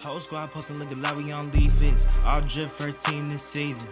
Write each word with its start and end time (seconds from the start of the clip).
Whole 0.00 0.20
squad 0.20 0.52
posting 0.52 0.78
look 0.78 0.96
like 0.96 1.16
we 1.16 1.32
on 1.32 1.50
League 1.50 1.72
Fits. 1.72 2.06
All 2.24 2.40
drip 2.40 2.70
first 2.70 3.04
team 3.04 3.28
this 3.28 3.42
season. 3.42 3.88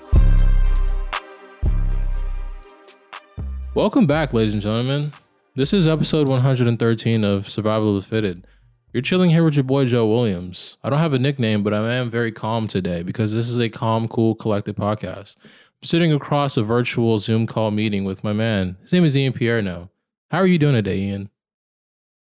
Welcome 3.75 4.06
back, 4.06 4.32
ladies 4.32 4.53
and 4.53 4.62
gentlemen. 4.62 5.12
This 5.56 5.72
is 5.72 5.88
episode 5.88 6.29
113 6.29 7.24
of 7.24 7.48
Survival 7.48 7.96
of 7.96 8.04
the 8.04 8.08
Fitted. 8.08 8.46
You're 8.92 9.03
chilling 9.03 9.30
here 9.30 9.42
with 9.42 9.56
your 9.56 9.64
boy 9.64 9.87
Joe 9.87 10.06
Williams. 10.06 10.79
I 10.84 10.90
don't 10.90 11.00
have 11.00 11.12
a 11.12 11.19
nickname, 11.19 11.64
but 11.64 11.74
I 11.74 11.96
am 11.96 12.09
very 12.09 12.30
calm 12.30 12.68
today 12.68 13.02
because 13.02 13.34
this 13.34 13.48
is 13.48 13.59
a 13.59 13.68
calm, 13.68 14.07
cool, 14.07 14.36
collected 14.36 14.77
podcast. 14.77 15.34
I'm 15.43 15.86
sitting 15.86 16.12
across 16.12 16.57
a 16.57 16.62
virtual 16.62 17.18
Zoom 17.18 17.48
call 17.48 17.73
meeting 17.73 18.04
with 18.04 18.23
my 18.23 18.32
man. 18.32 18.77
His 18.80 18.93
name 18.93 19.04
is 19.04 19.16
Ian 19.16 19.32
Pierno. 19.32 19.91
How 20.30 20.38
are 20.38 20.46
you 20.46 20.59
doing 20.59 20.75
today, 20.75 20.98
Ian? 20.98 21.30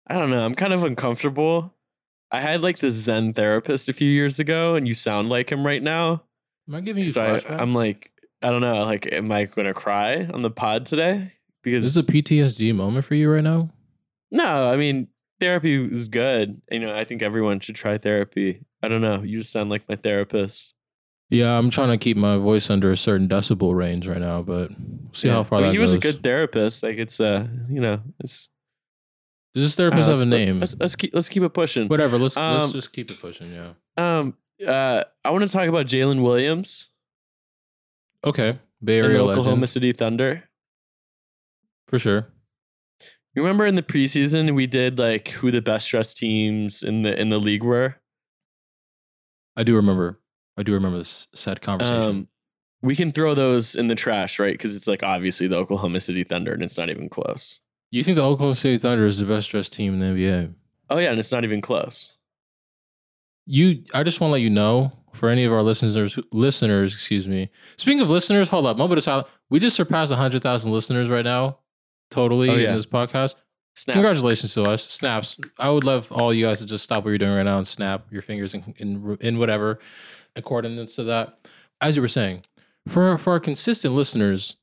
I 0.07 0.13
don't 0.13 0.29
know. 0.29 0.45
I'm 0.45 0.55
kind 0.55 0.71
of 0.71 0.85
uncomfortable. 0.85 1.74
I 2.31 2.41
had 2.41 2.61
like 2.61 2.79
this 2.79 2.93
Zen 2.95 3.33
therapist 3.33 3.89
a 3.89 3.93
few 3.93 4.09
years 4.09 4.39
ago, 4.39 4.75
and 4.75 4.87
you 4.87 4.93
sound 4.93 5.29
like 5.29 5.51
him 5.51 5.65
right 5.65 5.81
now. 5.81 6.23
Am 6.67 6.75
I 6.75 6.81
giving 6.81 7.03
you 7.03 7.09
So 7.09 7.21
flashbacks? 7.21 7.51
I, 7.51 7.57
I'm 7.57 7.71
like, 7.71 8.11
I 8.41 8.49
don't 8.49 8.61
know. 8.61 8.83
Like, 8.83 9.11
am 9.11 9.31
I 9.31 9.45
going 9.45 9.67
to 9.67 9.73
cry 9.73 10.25
on 10.25 10.41
the 10.41 10.49
pod 10.49 10.85
today? 10.85 11.31
Because 11.63 11.83
this 11.83 11.95
is 11.95 12.03
a 12.03 12.07
PTSD 12.07 12.75
moment 12.75 13.05
for 13.05 13.15
you 13.15 13.31
right 13.31 13.43
now? 13.43 13.69
no, 14.31 14.67
I 14.69 14.75
mean, 14.75 15.07
therapy 15.39 15.83
is 15.85 16.07
good. 16.09 16.61
You 16.69 16.79
know, 16.79 16.95
I 16.95 17.03
think 17.05 17.21
everyone 17.21 17.59
should 17.59 17.75
try 17.75 17.97
therapy. 17.97 18.65
I 18.83 18.87
don't 18.87 19.01
know. 19.01 19.21
You 19.23 19.39
just 19.39 19.51
sound 19.51 19.69
like 19.69 19.87
my 19.87 19.95
therapist. 19.95 20.73
Yeah, 21.29 21.57
I'm 21.57 21.69
trying 21.71 21.89
to 21.89 21.97
keep 21.97 22.17
my 22.17 22.37
voice 22.37 22.69
under 22.69 22.91
a 22.91 22.97
certain 22.97 23.27
decibel 23.27 23.75
range 23.75 24.07
right 24.07 24.19
now, 24.19 24.43
but 24.43 24.69
we'll 24.69 25.13
see 25.13 25.27
how 25.27 25.43
far 25.43 25.57
I 25.57 25.61
mean, 25.61 25.67
that 25.69 25.71
he 25.71 25.77
goes. 25.77 25.93
was 25.93 25.93
a 25.93 25.99
good 25.99 26.21
therapist. 26.21 26.83
Like, 26.83 26.97
it's 26.97 27.19
uh, 27.19 27.47
you 27.69 27.79
know, 27.81 28.01
it's. 28.19 28.49
Does 29.55 29.63
this 29.63 29.75
therapist 29.75 30.07
uh, 30.09 30.13
have 30.13 30.21
a 30.21 30.25
name? 30.25 30.59
Let's, 30.59 30.75
let's 30.79 30.95
keep 30.95 31.15
let's 31.15 31.29
keep 31.29 31.41
it 31.41 31.49
pushing. 31.53 31.87
Whatever. 31.87 32.17
Let's 32.19 32.35
let's 32.35 32.65
Um, 32.65 32.71
just 32.73 32.91
keep 32.93 33.09
it 33.09 33.19
pushing. 33.19 33.51
Yeah. 33.51 33.71
Um, 33.97 34.35
uh, 34.67 35.03
I 35.23 35.31
want 35.31 35.43
to 35.43 35.49
talk 35.49 35.67
about 35.67 35.85
Jalen 35.87 36.21
Williams 36.21 36.89
Okay. 38.23 38.59
Bay 38.83 38.99
and 38.99 39.05
the 39.05 39.09
Area 39.09 39.21
Oklahoma 39.23 39.49
legend 39.51 39.69
City 39.69 39.91
Thunder. 39.93 40.43
for 41.87 41.97
sure. 41.99 42.27
You 43.33 43.41
remember 43.41 43.65
in 43.65 43.75
the 43.75 43.83
preseason 43.83 44.55
we 44.55 44.67
did 44.67 44.97
like 44.99 45.29
who 45.29 45.51
the 45.51 45.61
best 45.61 45.89
dressed 45.89 46.17
teams 46.17 46.83
in 46.83 47.01
the 47.03 47.19
in 47.19 47.29
the 47.29 47.39
league 47.39 47.63
were. 47.63 47.95
I 49.55 49.63
do 49.63 49.75
remember. 49.75 50.19
I 50.57 50.63
do 50.63 50.73
remember 50.73 50.97
this 50.97 51.27
sad 51.33 51.61
conversation. 51.61 52.01
Um, 52.01 52.27
we 52.81 52.95
can 52.95 53.11
throw 53.11 53.33
those 53.35 53.75
in 53.75 53.87
the 53.87 53.95
trash, 53.95 54.37
right? 54.39 54.53
Because 54.53 54.75
it's 54.75 54.87
like 54.87 55.01
obviously 55.03 55.47
the 55.47 55.57
Oklahoma 55.57 55.99
City 56.01 56.23
Thunder, 56.23 56.53
and 56.53 56.61
it's 56.61 56.77
not 56.77 56.89
even 56.89 57.07
close. 57.09 57.59
You 57.97 58.03
think 58.03 58.15
the 58.15 58.23
Oklahoma 58.23 58.55
City 58.55 58.77
Thunder 58.77 59.05
is 59.05 59.19
the 59.19 59.25
best 59.25 59.49
dressed 59.49 59.73
team 59.73 59.93
in 59.93 59.99
the 59.99 60.05
NBA? 60.21 60.53
Oh 60.89 60.97
yeah, 60.97 61.09
and 61.11 61.19
it's 61.19 61.31
not 61.31 61.43
even 61.43 61.61
close. 61.61 62.13
You, 63.45 63.83
I 63.93 64.03
just 64.03 64.19
want 64.19 64.29
to 64.29 64.33
let 64.33 64.41
you 64.41 64.49
know 64.49 64.91
for 65.13 65.29
any 65.29 65.43
of 65.45 65.53
our 65.53 65.61
listeners, 65.61 66.17
listeners, 66.31 66.93
excuse 66.93 67.27
me. 67.27 67.49
Speaking 67.77 68.01
of 68.01 68.09
listeners, 68.09 68.49
hold 68.49 68.65
up, 68.65 68.77
moment 68.77 68.97
of 68.97 69.03
silence. 69.03 69.27
We 69.49 69.59
just 69.59 69.75
surpassed 69.75 70.11
hundred 70.11 70.41
thousand 70.41 70.71
listeners 70.71 71.09
right 71.09 71.23
now, 71.25 71.59
totally 72.09 72.49
Oh, 72.49 72.55
yeah. 72.55 72.69
in 72.69 72.75
this 72.75 72.85
podcast. 72.87 73.35
Snaps. 73.77 73.95
Congratulations 73.95 74.53
to 74.53 74.63
us, 74.63 74.83
snaps. 74.89 75.37
I 75.59 75.69
would 75.69 75.83
love 75.83 76.09
all 76.11 76.33
you 76.33 76.45
guys 76.45 76.59
to 76.59 76.65
just 76.65 76.83
stop 76.85 77.03
what 77.03 77.09
you're 77.09 77.17
doing 77.17 77.35
right 77.35 77.43
now 77.43 77.57
and 77.57 77.67
snap 77.67 78.05
your 78.11 78.21
fingers 78.21 78.53
in 78.53 78.73
in, 78.77 79.17
in 79.21 79.37
whatever 79.37 79.79
accordance 80.35 80.95
to 80.95 81.03
that. 81.03 81.37
As 81.81 81.95
you 81.97 82.01
were 82.01 82.07
saying, 82.07 82.43
for 82.87 83.17
for 83.17 83.33
our 83.33 83.39
consistent 83.39 83.93
listeners, 83.93 84.55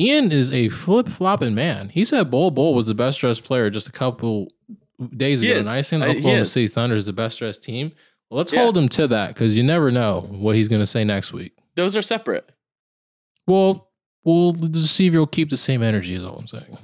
Ian 0.00 0.32
is 0.32 0.52
a 0.52 0.68
flip 0.70 1.08
flopping 1.08 1.54
man. 1.54 1.90
He 1.90 2.04
said 2.04 2.30
Bol 2.30 2.50
Bol 2.50 2.74
was 2.74 2.86
the 2.86 2.94
best 2.94 3.20
dressed 3.20 3.44
player 3.44 3.68
just 3.70 3.86
a 3.88 3.92
couple 3.92 4.50
days 5.16 5.40
ago, 5.42 5.58
and 5.58 5.68
I 5.68 5.82
think 5.82 6.02
the 6.02 6.10
Oklahoma. 6.10 6.44
City 6.46 6.68
Thunder 6.68 6.96
is 6.96 7.06
the 7.06 7.12
best 7.12 7.38
dressed 7.38 7.62
team. 7.62 7.92
Let's 8.30 8.52
Yeah. 8.52 8.60
hold 8.62 8.76
him 8.78 8.88
to 8.90 9.06
that 9.08 9.28
because 9.28 9.56
you 9.56 9.62
never 9.62 9.90
know 9.90 10.26
what 10.30 10.56
he's 10.56 10.68
going 10.68 10.80
to 10.82 10.86
say 10.86 11.04
next 11.04 11.32
week. 11.32 11.52
Those 11.74 11.96
are 11.96 12.02
separate, 12.02 12.48
Well, 13.46 13.88
we'll 14.24 14.52
just 14.52 14.94
see 14.94 15.06
if 15.06 15.12
you'll 15.12 15.26
keep 15.26 15.50
the 15.50 15.56
same 15.56 15.82
energy. 15.82 16.14
Is 16.14 16.24
all 16.24 16.36
I'm 16.38 16.46
saying. 16.46 16.78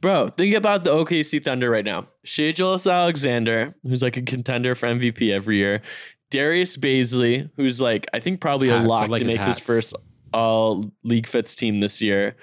bro. 0.00 0.28
Think 0.28 0.54
about 0.54 0.84
the 0.84 0.90
OKC 0.90 1.42
Thunder 1.42 1.68
right 1.70 1.84
now. 1.84 2.06
Shai 2.24 2.52
Gilgeous 2.52 2.86
Alexander, 2.86 3.74
who's 3.82 4.02
like 4.02 4.16
a 4.16 4.22
contender 4.22 4.74
for 4.74 4.86
MVP 4.88 5.32
every 5.32 5.56
year. 5.56 5.82
Darius 6.30 6.76
Bazley, 6.76 7.50
who's 7.56 7.80
like 7.80 8.06
I 8.14 8.20
think 8.20 8.40
probably 8.40 8.68
a 8.68 8.72
Hats. 8.74 8.84
I 8.84 8.86
lock 8.86 9.08
like 9.08 9.20
to 9.20 9.26
make 9.26 9.40
his 9.40 9.58
first 9.58 9.94
All 10.36 10.92
League 11.02 11.26
Fits 11.26 11.56
team 11.56 11.80
this 11.80 12.02
year. 12.02 12.36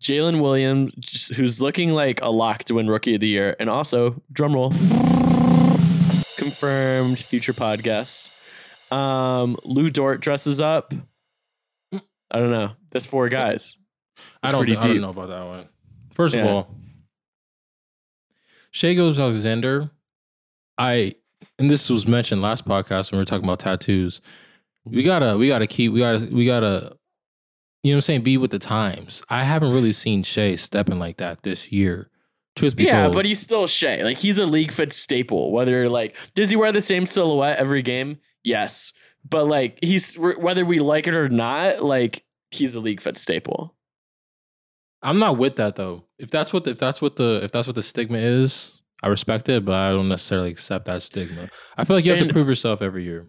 Jalen 0.00 0.40
Williams, 0.40 1.26
who's 1.36 1.60
looking 1.60 1.92
like 1.92 2.22
a 2.22 2.30
lock 2.30 2.64
to 2.64 2.74
win 2.74 2.88
Rookie 2.88 3.14
of 3.14 3.20
the 3.20 3.26
Year, 3.26 3.56
and 3.58 3.68
also 3.68 4.22
drumroll, 4.32 4.70
confirmed 6.38 7.18
future 7.18 7.52
podcast. 7.52 8.30
Um, 8.90 9.56
Lu 9.64 9.88
Dort 9.88 10.20
dresses 10.20 10.60
up. 10.60 10.94
I 11.92 12.38
don't 12.38 12.52
know. 12.52 12.70
That's 12.92 13.06
four 13.06 13.28
guys. 13.28 13.76
I 14.42 14.52
don't. 14.52 14.70
I 14.70 14.74
don't 14.74 15.00
know 15.00 15.10
about 15.10 15.28
that 15.28 15.46
one. 15.46 15.68
First 16.14 16.36
of 16.36 16.46
all, 16.46 16.74
Shai 18.70 18.94
Gilgeous 18.94 19.18
Alexander, 19.18 19.90
I 20.78 21.16
and 21.58 21.70
this 21.70 21.90
was 21.90 22.06
mentioned 22.06 22.40
last 22.42 22.64
podcast 22.64 23.10
when 23.10 23.18
we 23.18 23.22
were 23.22 23.26
talking 23.26 23.44
about 23.44 23.58
tattoos. 23.58 24.20
We 24.84 25.02
gotta, 25.02 25.36
we 25.36 25.46
gotta 25.48 25.66
keep, 25.66 25.92
we 25.92 26.00
gotta, 26.00 26.26
we 26.32 26.46
gotta, 26.46 26.96
you 27.82 27.92
know 27.92 27.96
what 27.96 27.98
I'm 27.98 28.00
saying? 28.02 28.22
Be 28.22 28.36
with 28.36 28.50
the 28.50 28.58
times. 28.58 29.22
I 29.28 29.44
haven't 29.44 29.72
really 29.72 29.92
seen 29.92 30.22
Shai 30.22 30.54
stepping 30.56 30.98
like 30.98 31.16
that 31.18 31.42
this 31.42 31.70
year. 31.72 32.10
Truth 32.56 32.76
be 32.76 32.84
Yeah, 32.84 33.02
told, 33.02 33.14
but 33.14 33.24
he's 33.24 33.40
still 33.40 33.66
Shai. 33.66 34.02
Like 34.02 34.18
he's 34.18 34.38
a 34.38 34.44
league 34.44 34.72
fit 34.72 34.92
staple. 34.92 35.52
Whether 35.52 35.88
like 35.88 36.16
does 36.34 36.50
he 36.50 36.56
wear 36.56 36.72
the 36.72 36.80
same 36.80 37.06
silhouette 37.06 37.58
every 37.58 37.82
game? 37.82 38.18
Yes, 38.42 38.92
but 39.28 39.46
like 39.46 39.78
he's 39.82 40.14
whether 40.18 40.64
we 40.64 40.78
like 40.80 41.06
it 41.06 41.14
or 41.14 41.28
not, 41.28 41.82
like 41.82 42.24
he's 42.50 42.74
a 42.74 42.80
league 42.80 43.00
fit 43.00 43.16
staple. 43.16 43.74
I'm 45.02 45.18
not 45.18 45.38
with 45.38 45.56
that 45.56 45.76
though. 45.76 46.04
If 46.18 46.30
that's 46.30 46.52
what, 46.52 46.64
the, 46.64 46.72
if 46.72 46.78
that's 46.78 47.00
what 47.00 47.16
the, 47.16 47.40
if 47.42 47.52
that's 47.52 47.66
what 47.66 47.76
the 47.76 47.82
stigma 47.82 48.18
is, 48.18 48.78
I 49.02 49.08
respect 49.08 49.48
it, 49.48 49.64
but 49.64 49.74
I 49.74 49.90
don't 49.90 50.08
necessarily 50.08 50.50
accept 50.50 50.84
that 50.86 51.00
stigma. 51.00 51.48
I 51.78 51.84
feel 51.84 51.96
like 51.96 52.04
you 52.04 52.10
have 52.12 52.20
And- 52.20 52.28
to 52.28 52.34
prove 52.34 52.46
yourself 52.48 52.82
every 52.82 53.04
year. 53.04 53.26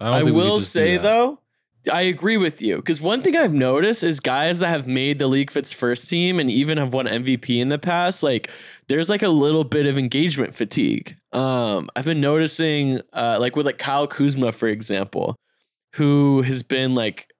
I, 0.00 0.06
don't 0.06 0.14
I, 0.14 0.22
think 0.24 0.36
will 0.36 0.60
say 0.60 0.96
though, 0.98 1.38
I 1.92 2.02
agree 2.02 2.36
with 2.36 2.62
you 2.62 2.76
because 2.76 3.00
one 3.00 3.22
thing 3.22 3.36
I've 3.36 3.52
noticed 3.52 4.02
is 4.02 4.20
guys 4.20 4.60
that 4.60 4.68
have 4.68 4.86
made 4.86 5.18
the 5.18 5.26
league 5.26 5.50
fits 5.50 5.72
first 5.72 6.08
team 6.08 6.40
and 6.40 6.50
even 6.50 6.78
have 6.78 6.92
won 6.92 7.06
MVP 7.06 7.60
in 7.60 7.68
the 7.68 7.78
past, 7.78 8.22
like 8.22 8.50
there's 8.88 9.10
like 9.10 9.22
a 9.22 9.28
little 9.28 9.64
bit 9.64 9.86
of 9.86 9.98
engagement 9.98 10.54
fatigue. 10.54 11.16
Um, 11.32 11.88
I've 11.94 12.06
been 12.06 12.20
noticing, 12.20 13.00
uh, 13.12 13.36
like 13.38 13.56
with 13.56 13.66
like 13.66 13.78
Kyle 13.78 14.06
Kuzma, 14.06 14.52
for 14.52 14.68
example, 14.68 15.36
who 15.94 16.42
has 16.42 16.62
been 16.62 16.94
like, 16.94 17.30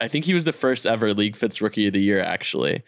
I 0.00 0.08
think 0.08 0.24
he 0.24 0.34
was 0.34 0.44
the 0.44 0.52
first 0.52 0.86
ever 0.86 1.12
league 1.12 1.36
fits 1.36 1.60
rookie 1.60 1.86
of 1.86 1.92
the 1.92 2.00
year 2.00 2.20
actually. 2.20 2.82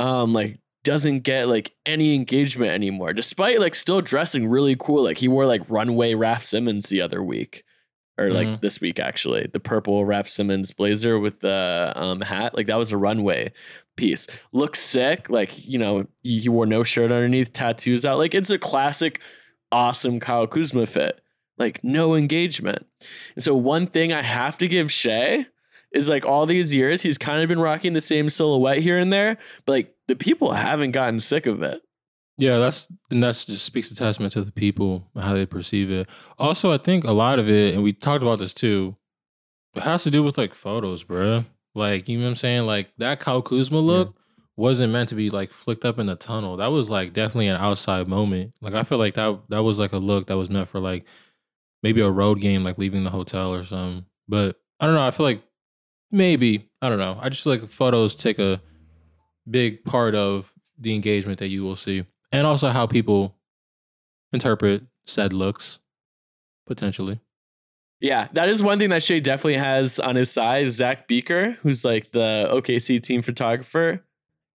Um, 0.00 0.32
like 0.32 0.58
doesn't 0.82 1.20
get 1.20 1.48
like 1.48 1.72
any 1.86 2.14
engagement 2.14 2.72
anymore, 2.72 3.12
despite 3.12 3.60
like 3.60 3.74
still 3.74 4.00
dressing 4.00 4.48
really 4.48 4.74
cool. 4.76 5.04
Like 5.04 5.18
he 5.18 5.28
wore 5.28 5.46
like 5.46 5.62
runway 5.68 6.14
Raf 6.14 6.42
Simons 6.42 6.88
the 6.88 7.00
other 7.00 7.22
week 7.22 7.62
or 8.18 8.30
like 8.32 8.48
Mhm. 8.48 8.60
this 8.60 8.80
week 8.80 8.98
actually 8.98 9.46
the 9.52 9.60
purple 9.60 10.04
Raf 10.04 10.28
Simons 10.28 10.72
blazer 10.72 11.18
with 11.18 11.40
the 11.40 11.92
um, 11.96 12.20
hat. 12.20 12.54
Like 12.56 12.66
that 12.66 12.78
was 12.78 12.90
a 12.92 12.96
runway 12.96 13.52
piece. 13.96 14.26
Looks 14.52 14.80
sick. 14.80 15.30
Like 15.30 15.66
you 15.68 15.78
know 15.78 16.06
he, 16.22 16.40
he 16.40 16.48
wore 16.48 16.66
no 16.66 16.82
shirt 16.82 17.12
underneath 17.12 17.52
tattoos 17.52 18.04
out. 18.04 18.18
Like 18.18 18.34
it's 18.34 18.50
a 18.50 18.58
classic 18.58 19.20
awesome 19.70 20.18
Kyle 20.20 20.46
Kuzma 20.46 20.86
fit. 20.86 21.20
Like 21.58 21.82
no 21.82 22.14
engagement. 22.14 22.86
And 23.34 23.42
so 23.44 23.54
one 23.54 23.86
thing 23.86 24.12
I 24.12 24.22
have 24.22 24.58
to 24.58 24.68
give 24.68 24.90
Shai 24.92 25.46
is 25.92 26.08
like 26.08 26.26
all 26.26 26.44
these 26.46 26.74
years 26.74 27.00
he's 27.02 27.16
kind 27.16 27.40
of 27.42 27.48
been 27.48 27.58
rocking 27.60 27.94
the 27.94 28.00
same 28.00 28.28
silhouette 28.28 28.78
here 28.78 28.98
and 28.98 29.10
there 29.10 29.38
but 29.64 29.72
like 29.72 29.94
the 30.06 30.14
people 30.14 30.52
haven't 30.52 30.90
gotten 30.90 31.18
sick 31.18 31.46
of 31.46 31.62
it 31.62 31.80
Yeah, 32.38 32.58
that's 32.58 32.88
and 33.10 33.22
that's 33.22 33.44
just 33.44 33.64
speaks 33.64 33.90
a 33.90 33.96
testament 33.96 34.32
to 34.34 34.42
the 34.42 34.52
people 34.52 35.10
how 35.18 35.34
they 35.34 35.44
perceive 35.44 35.90
it. 35.90 36.08
Also, 36.38 36.72
I 36.72 36.78
think 36.78 37.04
a 37.04 37.12
lot 37.12 37.38
of 37.38 37.50
it, 37.50 37.74
and 37.74 37.82
we 37.82 37.92
talked 37.92 38.22
about 38.22 38.38
this 38.38 38.54
too, 38.54 38.96
it 39.74 39.82
has 39.82 40.04
to 40.04 40.10
do 40.10 40.22
with 40.22 40.38
like 40.38 40.54
photos, 40.54 41.04
bruh. 41.04 41.44
Like, 41.74 42.08
you 42.08 42.18
know 42.18 42.24
what 42.24 42.30
I'm 42.30 42.36
saying? 42.36 42.66
Like 42.66 42.90
that 42.98 43.20
Kyle 43.20 43.42
Kuzma 43.42 43.78
look 43.80 44.14
wasn't 44.56 44.92
meant 44.92 45.08
to 45.08 45.14
be 45.14 45.30
like 45.30 45.52
flicked 45.52 45.84
up 45.84 45.98
in 45.98 46.06
the 46.06 46.16
tunnel. 46.16 46.56
That 46.56 46.68
was 46.68 46.90
like 46.90 47.12
definitely 47.12 47.48
an 47.48 47.60
outside 47.60 48.08
moment. 48.08 48.54
Like 48.60 48.74
I 48.74 48.84
feel 48.84 48.98
like 48.98 49.14
that 49.14 49.40
that 49.48 49.62
was 49.62 49.78
like 49.78 49.92
a 49.92 49.98
look 49.98 50.28
that 50.28 50.36
was 50.36 50.50
meant 50.50 50.68
for 50.68 50.80
like 50.80 51.04
maybe 51.82 52.00
a 52.00 52.10
road 52.10 52.40
game, 52.40 52.64
like 52.64 52.78
leaving 52.78 53.04
the 53.04 53.10
hotel 53.10 53.54
or 53.54 53.64
something. 53.64 54.06
But 54.28 54.56
I 54.80 54.86
don't 54.86 54.94
know. 54.94 55.06
I 55.06 55.10
feel 55.10 55.26
like 55.26 55.42
maybe 56.10 56.70
I 56.82 56.88
don't 56.88 56.98
know. 56.98 57.18
I 57.20 57.28
just 57.28 57.44
feel 57.44 57.52
like 57.54 57.68
photos 57.68 58.14
take 58.14 58.38
a 58.38 58.60
big 59.48 59.84
part 59.84 60.14
of 60.14 60.52
the 60.78 60.94
engagement 60.94 61.38
that 61.38 61.48
you 61.48 61.62
will 61.64 61.76
see, 61.76 62.04
and 62.32 62.46
also 62.46 62.70
how 62.70 62.86
people 62.86 63.34
interpret 64.32 64.82
said 65.06 65.32
looks 65.32 65.78
potentially. 66.66 67.20
Yeah, 68.00 68.28
that 68.34 68.48
is 68.48 68.62
one 68.62 68.78
thing 68.78 68.90
that 68.90 69.02
Shai 69.02 69.18
definitely 69.18 69.56
has 69.56 69.98
on 69.98 70.14
his 70.14 70.30
side. 70.30 70.70
Zach 70.70 71.08
Beeker, 71.08 71.52
who's 71.62 71.84
like 71.84 72.12
the 72.12 72.48
OKC 72.52 73.02
team 73.02 73.22
photographer, 73.22 74.04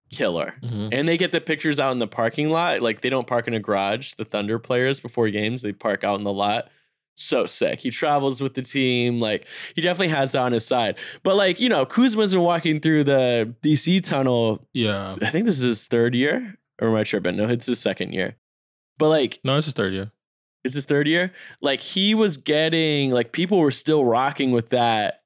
killer. 0.09 0.55
Mhm. 0.63 0.89
And 0.93 1.07
they 1.07 1.17
get 1.17 1.31
the 1.33 1.41
pictures 1.41 1.79
out 1.79 1.91
in 1.91 1.99
the 1.99 2.07
parking 2.07 2.49
lot. 2.49 2.81
Like 2.81 3.01
they 3.01 3.09
don't 3.09 3.27
park 3.27 3.47
in 3.47 3.53
a 3.53 3.59
garage. 3.59 4.13
The 4.13 4.23
Thunder 4.25 4.59
players 4.59 4.99
before 5.01 5.29
games, 5.29 5.61
they 5.61 5.73
park 5.73 6.03
out 6.03 6.17
in 6.19 6.23
the 6.23 6.31
lot. 6.33 6.69
so 7.15 7.45
sick. 7.45 7.79
He 7.79 7.91
travels 7.91 8.41
with 8.41 8.55
the 8.55 8.63
team. 8.63 9.19
Like 9.19 9.45
he 9.75 9.81
definitely 9.81 10.07
has 10.07 10.31
that 10.31 10.39
on 10.41 10.51
his 10.51 10.65
side. 10.65 10.97
But 11.21 11.35
like, 11.35 11.59
you 11.59 11.69
know, 11.69 11.85
Kuzma's 11.85 12.33
been 12.33 12.41
walking 12.41 12.79
through 12.79 13.03
the 13.03 13.53
DC 13.61 14.01
tunnel. 14.03 14.67
Yeah. 14.73 15.15
I 15.21 15.29
think 15.29 15.45
this 15.45 15.57
is 15.57 15.61
his 15.63 15.85
third 15.85 16.15
year. 16.15 16.57
Or 16.83 16.89
am 16.89 16.95
I 16.95 17.03
tripping? 17.03 17.37
No, 17.37 17.47
it's 17.47 17.65
his 17.65 17.79
second 17.79 18.13
year. 18.13 18.35
But 18.97 19.09
like 19.09 19.39
No, 19.43 19.55
it's 19.57 19.65
his 19.65 19.73
third 19.73 19.93
year. 19.93 20.11
it's 20.63 20.75
his 20.75 20.85
third 20.85 21.07
year. 21.07 21.31
Like 21.61 21.79
he 21.79 22.13
was 22.13 22.37
getting 22.37 23.11
like 23.11 23.31
people 23.31 23.57
were 23.59 23.71
still 23.71 24.03
rocking 24.05 24.51
with 24.51 24.69
that 24.69 25.21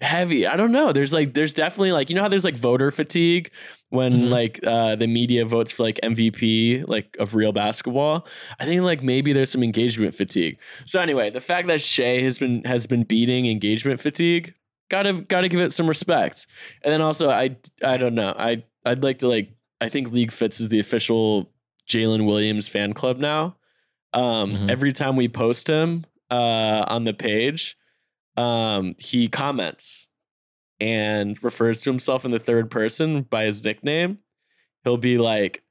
heavy. 0.00 0.46
I 0.46 0.56
don't 0.56 0.70
know. 0.72 0.92
There's 0.92 1.12
like 1.12 1.34
there's 1.34 1.52
definitely 1.54 1.92
like 1.92 2.08
you 2.08 2.14
know 2.16 2.22
how 2.22 2.28
there's 2.28 2.44
like 2.44 2.56
voter 2.56 2.90
fatigue 2.90 3.50
when 3.90 4.12
Mhm. 4.12 4.28
like 4.30 4.60
uh 4.64 4.94
the 4.94 5.06
media 5.08 5.44
votes 5.44 5.72
for 5.72 5.82
like 5.82 5.98
MVP 6.02 6.84
like 6.86 7.16
of 7.18 7.34
real 7.34 7.52
basketball. 7.52 8.26
I 8.60 8.64
think 8.64 8.82
like 8.82 9.02
maybe 9.02 9.32
there's 9.32 9.50
some 9.50 9.62
engagement 9.64 10.14
fatigue. 10.14 10.58
So 10.86 11.00
anyway, 11.00 11.30
the 11.30 11.40
fact 11.40 11.66
that 11.68 11.80
Shai 11.80 12.20
has 12.20 12.38
been 12.38 12.62
has 12.64 12.86
been 12.86 13.02
beating 13.02 13.46
engagement 13.46 13.98
fatigue, 14.00 14.54
gotta 14.88 15.14
gotta 15.14 15.48
give 15.48 15.60
it 15.60 15.72
some 15.72 15.88
respect. 15.88 16.46
And 16.84 16.92
then 16.94 17.00
also 17.02 17.28
I 17.30 17.56
I 17.82 17.96
don't 17.96 18.14
know. 18.14 18.34
I 18.38 18.62
I'd 18.86 19.02
like 19.02 19.18
to 19.18 19.28
like 19.28 19.50
I 19.80 19.88
think 19.88 20.10
League 20.12 20.32
Fits 20.32 20.60
is 20.60 20.68
the 20.68 20.78
official 20.80 21.52
Jalen 21.88 22.26
Williams 22.26 22.68
fan 22.68 22.92
club 22.92 23.18
now. 23.18 23.56
Um, 24.12 24.52
Mhm. 24.52 24.70
Every 24.70 24.92
time 24.92 25.16
we 25.16 25.28
post 25.28 25.68
him 25.68 26.04
uh, 26.30 26.84
on 26.88 27.04
the 27.04 27.14
page, 27.14 27.76
um, 28.36 28.94
he 28.98 29.28
comments 29.28 30.08
and 30.80 31.42
refers 31.42 31.80
to 31.82 31.90
himself 31.90 32.24
in 32.24 32.30
the 32.30 32.38
third 32.38 32.70
person 32.70 33.22
by 33.22 33.44
his 33.44 33.62
nickname. 33.64 34.18
He'll 34.84 34.96
be 34.96 35.18
like, 35.18 35.62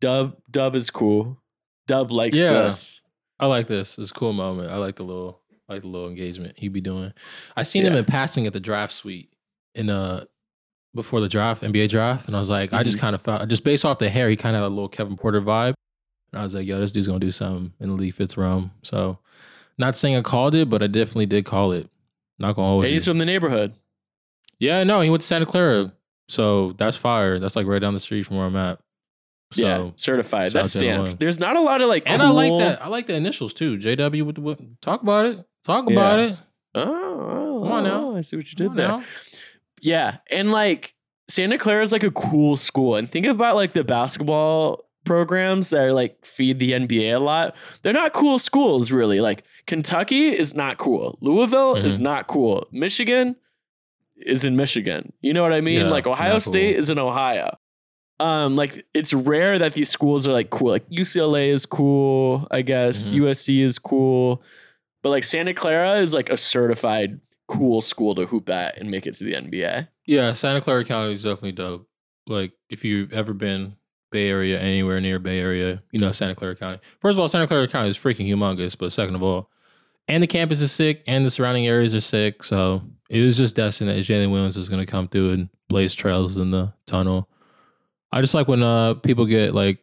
"Dub, 0.00 0.36
Dub 0.50 0.74
is 0.76 0.90
cool. 0.90 1.40
Dub 1.86 2.10
likes 2.10 2.38
Yeah. 2.38 2.50
this." 2.52 3.02
I 3.40 3.46
like 3.46 3.66
this. 3.66 3.98
It's 3.98 4.10
a 4.10 4.14
cool 4.14 4.32
moment. 4.32 4.70
I 4.70 4.76
like 4.76 4.96
the 4.96 5.04
little 5.04 5.40
I 5.68 5.74
like 5.74 5.82
the 5.82 5.88
little 5.88 6.08
engagement 6.08 6.58
he 6.58 6.68
be 6.68 6.80
doing. 6.82 7.12
I 7.56 7.62
seen 7.62 7.86
him 7.86 7.94
in 7.96 8.04
passing 8.04 8.46
at 8.46 8.52
the 8.52 8.60
draft 8.60 8.92
suite 8.92 9.32
in 9.74 9.88
uh 9.88 10.24
before 10.94 11.20
the 11.20 11.28
draft, 11.28 11.62
NBA 11.62 11.88
draft, 11.88 12.26
and 12.28 12.36
I 12.36 12.40
was 12.40 12.50
like, 12.50 12.72
I 12.72 12.82
just 12.82 12.98
Mhm. 12.98 13.00
kind 13.02 13.14
of 13.14 13.22
felt 13.22 13.48
just 13.48 13.64
based 13.64 13.84
off 13.84 13.98
the 13.98 14.08
hair, 14.08 14.28
he 14.28 14.36
kind 14.36 14.54
of 14.56 14.62
had 14.62 14.68
a 14.68 14.74
little 14.74 14.88
Kevin 14.88 15.16
Porter 15.16 15.40
vibe. 15.40 15.74
And 16.32 16.40
I 16.40 16.44
was 16.44 16.54
like, 16.54 16.66
yo, 16.66 16.78
this 16.80 16.92
dude's 16.92 17.06
gonna 17.06 17.18
do 17.20 17.30
something 17.30 17.72
in 17.80 17.88
the 17.88 17.94
league 17.94 18.14
fits 18.14 18.36
realm. 18.36 18.70
So 18.82 19.18
not 19.78 19.96
saying 19.96 20.16
I 20.16 20.22
called 20.22 20.54
it, 20.54 20.68
but 20.70 20.82
I 20.82 20.86
definitely 20.86 21.26
did 21.26 21.44
call 21.44 21.72
it. 21.72 21.88
Not 22.38 22.56
gonna 22.56 22.68
hold 22.68 22.84
And 22.84 22.92
he's 22.92 23.04
from 23.04 23.18
the 23.18 23.24
neighborhood. 23.24 23.74
Yeah, 24.58 24.82
no, 24.84 25.00
he 25.00 25.10
went 25.10 25.20
to 25.22 25.26
Santa 25.26 25.46
Clara. 25.46 25.92
So 26.28 26.72
that's 26.78 26.96
fire. 26.96 27.38
That's 27.38 27.54
like 27.56 27.66
right 27.66 27.80
down 27.80 27.94
the 27.94 28.00
street 28.00 28.24
from 28.24 28.36
where 28.38 28.46
I'm 28.46 28.56
at. 28.56 28.78
So 29.52 29.62
yeah, 29.62 29.90
certified. 29.96 30.52
That's 30.52 30.72
stamped. 30.72 31.20
There's 31.20 31.38
not 31.38 31.56
a 31.56 31.60
lot 31.60 31.80
of 31.80 31.88
like, 31.88 32.04
and 32.06 32.20
I 32.22 32.30
like 32.30 32.52
that. 32.58 32.82
I 32.82 32.88
like 32.88 33.06
the 33.06 33.14
initials 33.14 33.52
too. 33.54 33.76
JW 33.78 34.22
with 34.24 34.36
the 34.36 34.66
talk 34.80 35.02
about 35.02 35.26
it. 35.26 35.44
Talk 35.64 35.84
Yeah. 35.88 35.92
about 35.92 36.18
it. 36.18 36.36
Oh, 36.74 36.82
oh, 36.82 37.60
Come 37.62 37.72
on 37.72 37.84
now. 37.84 38.00
oh, 38.06 38.16
I 38.16 38.20
see 38.20 38.36
what 38.36 38.48
you 38.50 38.56
did 38.56 38.74
there. 38.74 38.88
now. 38.88 39.04
Yeah, 39.84 40.16
and 40.30 40.50
like 40.50 40.94
Santa 41.28 41.58
Clara 41.58 41.82
is 41.82 41.92
like 41.92 42.02
a 42.02 42.10
cool 42.10 42.56
school, 42.56 42.96
and 42.96 43.08
think 43.10 43.26
about 43.26 43.54
like 43.54 43.72
the 43.74 43.84
basketball 43.84 44.84
programs 45.04 45.68
that 45.70 45.84
are 45.84 45.92
like 45.92 46.24
feed 46.24 46.58
the 46.58 46.72
NBA 46.72 47.14
a 47.14 47.18
lot. 47.18 47.54
They're 47.82 47.92
not 47.92 48.14
cool 48.14 48.38
schools, 48.38 48.90
really. 48.90 49.20
Like 49.20 49.44
Kentucky 49.66 50.28
is 50.28 50.54
not 50.54 50.78
cool. 50.78 51.18
Louisville 51.20 51.76
is 51.76 51.98
Mhm. 51.98 52.02
not 52.02 52.26
cool. 52.26 52.66
Michigan 52.72 53.36
is 54.16 54.44
in 54.44 54.56
Michigan. 54.56 55.12
You 55.20 55.34
know 55.34 55.42
what 55.42 55.52
I 55.52 55.60
mean? 55.60 55.80
Yeah, 55.80 55.88
like 55.90 56.06
Ohio 56.06 56.38
State 56.38 56.72
cool. 56.72 56.78
is 56.78 56.88
in 56.90 56.98
Ohio. 56.98 57.58
Um, 58.20 58.56
like 58.56 58.86
it's 58.94 59.12
rare 59.12 59.58
that 59.58 59.74
these 59.74 59.90
schools 59.90 60.26
are 60.26 60.32
like 60.32 60.48
cool. 60.48 60.70
Like 60.70 60.88
UCLA 60.88 61.50
is 61.50 61.66
cool, 61.66 62.46
I 62.50 62.62
guess. 62.62 63.10
Mhm. 63.10 63.16
USC 63.24 63.60
is 63.60 63.78
cool, 63.78 64.42
but 65.02 65.10
like 65.10 65.24
Santa 65.24 65.52
Clara 65.52 65.96
is 65.96 66.14
like 66.14 66.30
a 66.30 66.36
certified 66.38 67.20
cool 67.46 67.80
school 67.80 68.14
to 68.14 68.26
hoop 68.26 68.48
at 68.48 68.78
and 68.78 68.90
make 68.90 69.06
it 69.06 69.14
to 69.14 69.24
the 69.24 69.34
NBA. 69.34 69.88
Yeah, 70.06 70.32
Santa 70.32 70.60
Clara 70.60 70.84
County 70.84 71.12
is 71.12 71.22
definitely 71.22 71.52
dope. 71.52 71.88
Like 72.26 72.52
if 72.70 72.84
you've 72.84 73.12
ever 73.12 73.34
been 73.34 73.76
Bay 74.10 74.28
Area, 74.28 74.58
anywhere 74.58 75.00
near 75.00 75.18
Bay 75.18 75.38
Area, 75.40 75.82
you 75.90 76.00
know 76.00 76.12
Santa 76.12 76.34
Clara 76.34 76.56
County. 76.56 76.78
First 77.00 77.16
of 77.16 77.20
all, 77.20 77.28
Santa 77.28 77.46
Clara 77.46 77.68
County 77.68 77.90
is 77.90 77.98
freaking 77.98 78.28
humongous, 78.28 78.76
but 78.78 78.92
second 78.92 79.14
of 79.14 79.22
all, 79.22 79.50
and 80.08 80.22
the 80.22 80.26
campus 80.26 80.60
is 80.60 80.72
sick, 80.72 81.02
and 81.06 81.24
the 81.24 81.30
surrounding 81.30 81.66
areas 81.66 81.94
are 81.94 82.00
sick. 82.00 82.42
So 82.44 82.82
it 83.10 83.22
was 83.22 83.36
just 83.36 83.56
destined 83.56 83.90
that 83.90 83.96
Jalen 83.96 84.30
Williams 84.30 84.56
was 84.56 84.68
going 84.68 84.84
to 84.84 84.90
come 84.90 85.08
through 85.08 85.30
and 85.30 85.48
blaze 85.68 85.94
trails 85.94 86.38
in 86.38 86.50
the 86.50 86.72
tunnel. 86.86 87.28
I 88.12 88.20
just 88.20 88.34
like 88.34 88.48
when 88.48 88.62
uh 88.62 88.94
people 88.94 89.26
get 89.26 89.54
like, 89.54 89.80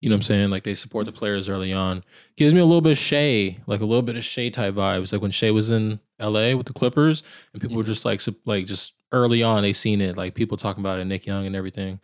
you 0.00 0.08
know 0.08 0.14
what 0.14 0.18
I'm 0.18 0.22
saying, 0.22 0.50
like 0.50 0.62
they 0.62 0.74
support 0.74 1.06
the 1.06 1.12
players 1.12 1.48
early 1.48 1.72
on. 1.72 2.04
Gives 2.36 2.54
me 2.54 2.60
a 2.60 2.64
little 2.64 2.80
bit 2.80 2.92
of 2.92 2.98
Shai, 2.98 3.58
like 3.66 3.80
a 3.80 3.84
little 3.84 4.02
bit 4.02 4.16
of 4.16 4.24
Shai 4.24 4.48
type 4.48 4.74
vibes. 4.74 5.12
Like 5.12 5.22
when 5.22 5.32
Shai 5.32 5.50
was 5.50 5.70
in 5.70 5.98
LA 6.20 6.54
with 6.54 6.66
the 6.66 6.72
Clippers, 6.72 7.22
and 7.52 7.60
people 7.60 7.76
were 7.76 7.82
just 7.82 8.04
like, 8.04 8.20
like 8.44 8.66
just 8.66 8.94
early 9.10 9.42
on, 9.42 9.62
they 9.62 9.72
seen 9.72 10.00
it, 10.00 10.16
like 10.16 10.34
people 10.34 10.56
talking 10.56 10.82
about 10.82 11.00
it, 11.00 11.04
Nick 11.06 11.26
Young 11.26 11.46
and 11.46 11.56
everything. 11.56 11.98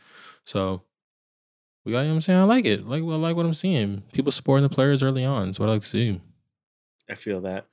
So 0.45 0.83
we 1.85 1.93
got, 1.93 2.01
you 2.01 2.07
know 2.07 2.13
what 2.13 2.17
I'm 2.17 2.21
saying? 2.23 2.41
I 2.41 2.45
like 2.45 2.65
it. 2.65 2.87
Like, 2.87 3.03
I 3.03 3.07
like 3.07 3.37
what 3.37 3.47
I'm 3.47 3.55
seeing. 3.55 4.03
People 4.13 4.33
supporting 4.33 4.63
the 4.63 4.75
players 4.75 5.03
early 5.03 5.25
on. 5.25 5.51
Is 5.51 5.61
what 5.61 5.69
I 5.69 5.73
like 5.73 5.83
to 5.83 5.89
see. 5.89 6.21
I 7.09 7.15
feel 7.15 7.43
that. 7.43 7.67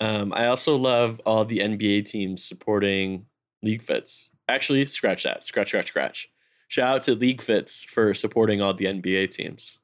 Um, 0.00 0.32
I 0.34 0.46
also 0.46 0.76
love 0.76 1.20
all 1.24 1.44
the 1.44 1.58
NBA 1.58 2.04
teams 2.04 2.44
supporting 2.44 3.26
League 3.62 3.82
Fits. 3.82 4.30
Actually, 4.48 4.84
scratch 4.86 5.22
that. 5.24 5.42
Scratch, 5.42 5.68
scratch, 5.68 5.88
scratch. 5.88 6.28
Shout 6.74 6.96
out 6.96 7.02
to 7.02 7.14
League 7.14 7.40
Fits 7.40 7.84
for 7.84 8.12
supporting 8.14 8.60
all 8.60 8.74
the 8.74 8.86
NBA 8.86 9.30
teams. 9.30 9.78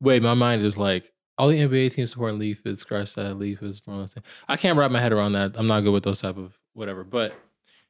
Wait, 0.00 0.22
my 0.22 0.32
mind 0.32 0.64
is 0.64 0.78
like, 0.78 1.12
all 1.36 1.48
the 1.48 1.58
NBA 1.58 1.92
teams 1.92 2.12
supporting 2.12 2.38
Leaf 2.38 2.64
is 2.64 2.80
scratch 2.80 3.16
that 3.16 3.38
Leaf 3.38 3.62
is 3.62 3.82
one 3.84 4.08
thing. 4.08 4.22
I 4.48 4.56
can't 4.56 4.78
wrap 4.78 4.90
my 4.90 4.98
head 4.98 5.12
around 5.12 5.32
that. 5.32 5.52
I'm 5.56 5.66
not 5.66 5.82
good 5.82 5.92
with 5.92 6.04
those 6.04 6.22
type 6.22 6.38
of 6.38 6.58
whatever. 6.72 7.04
But 7.04 7.34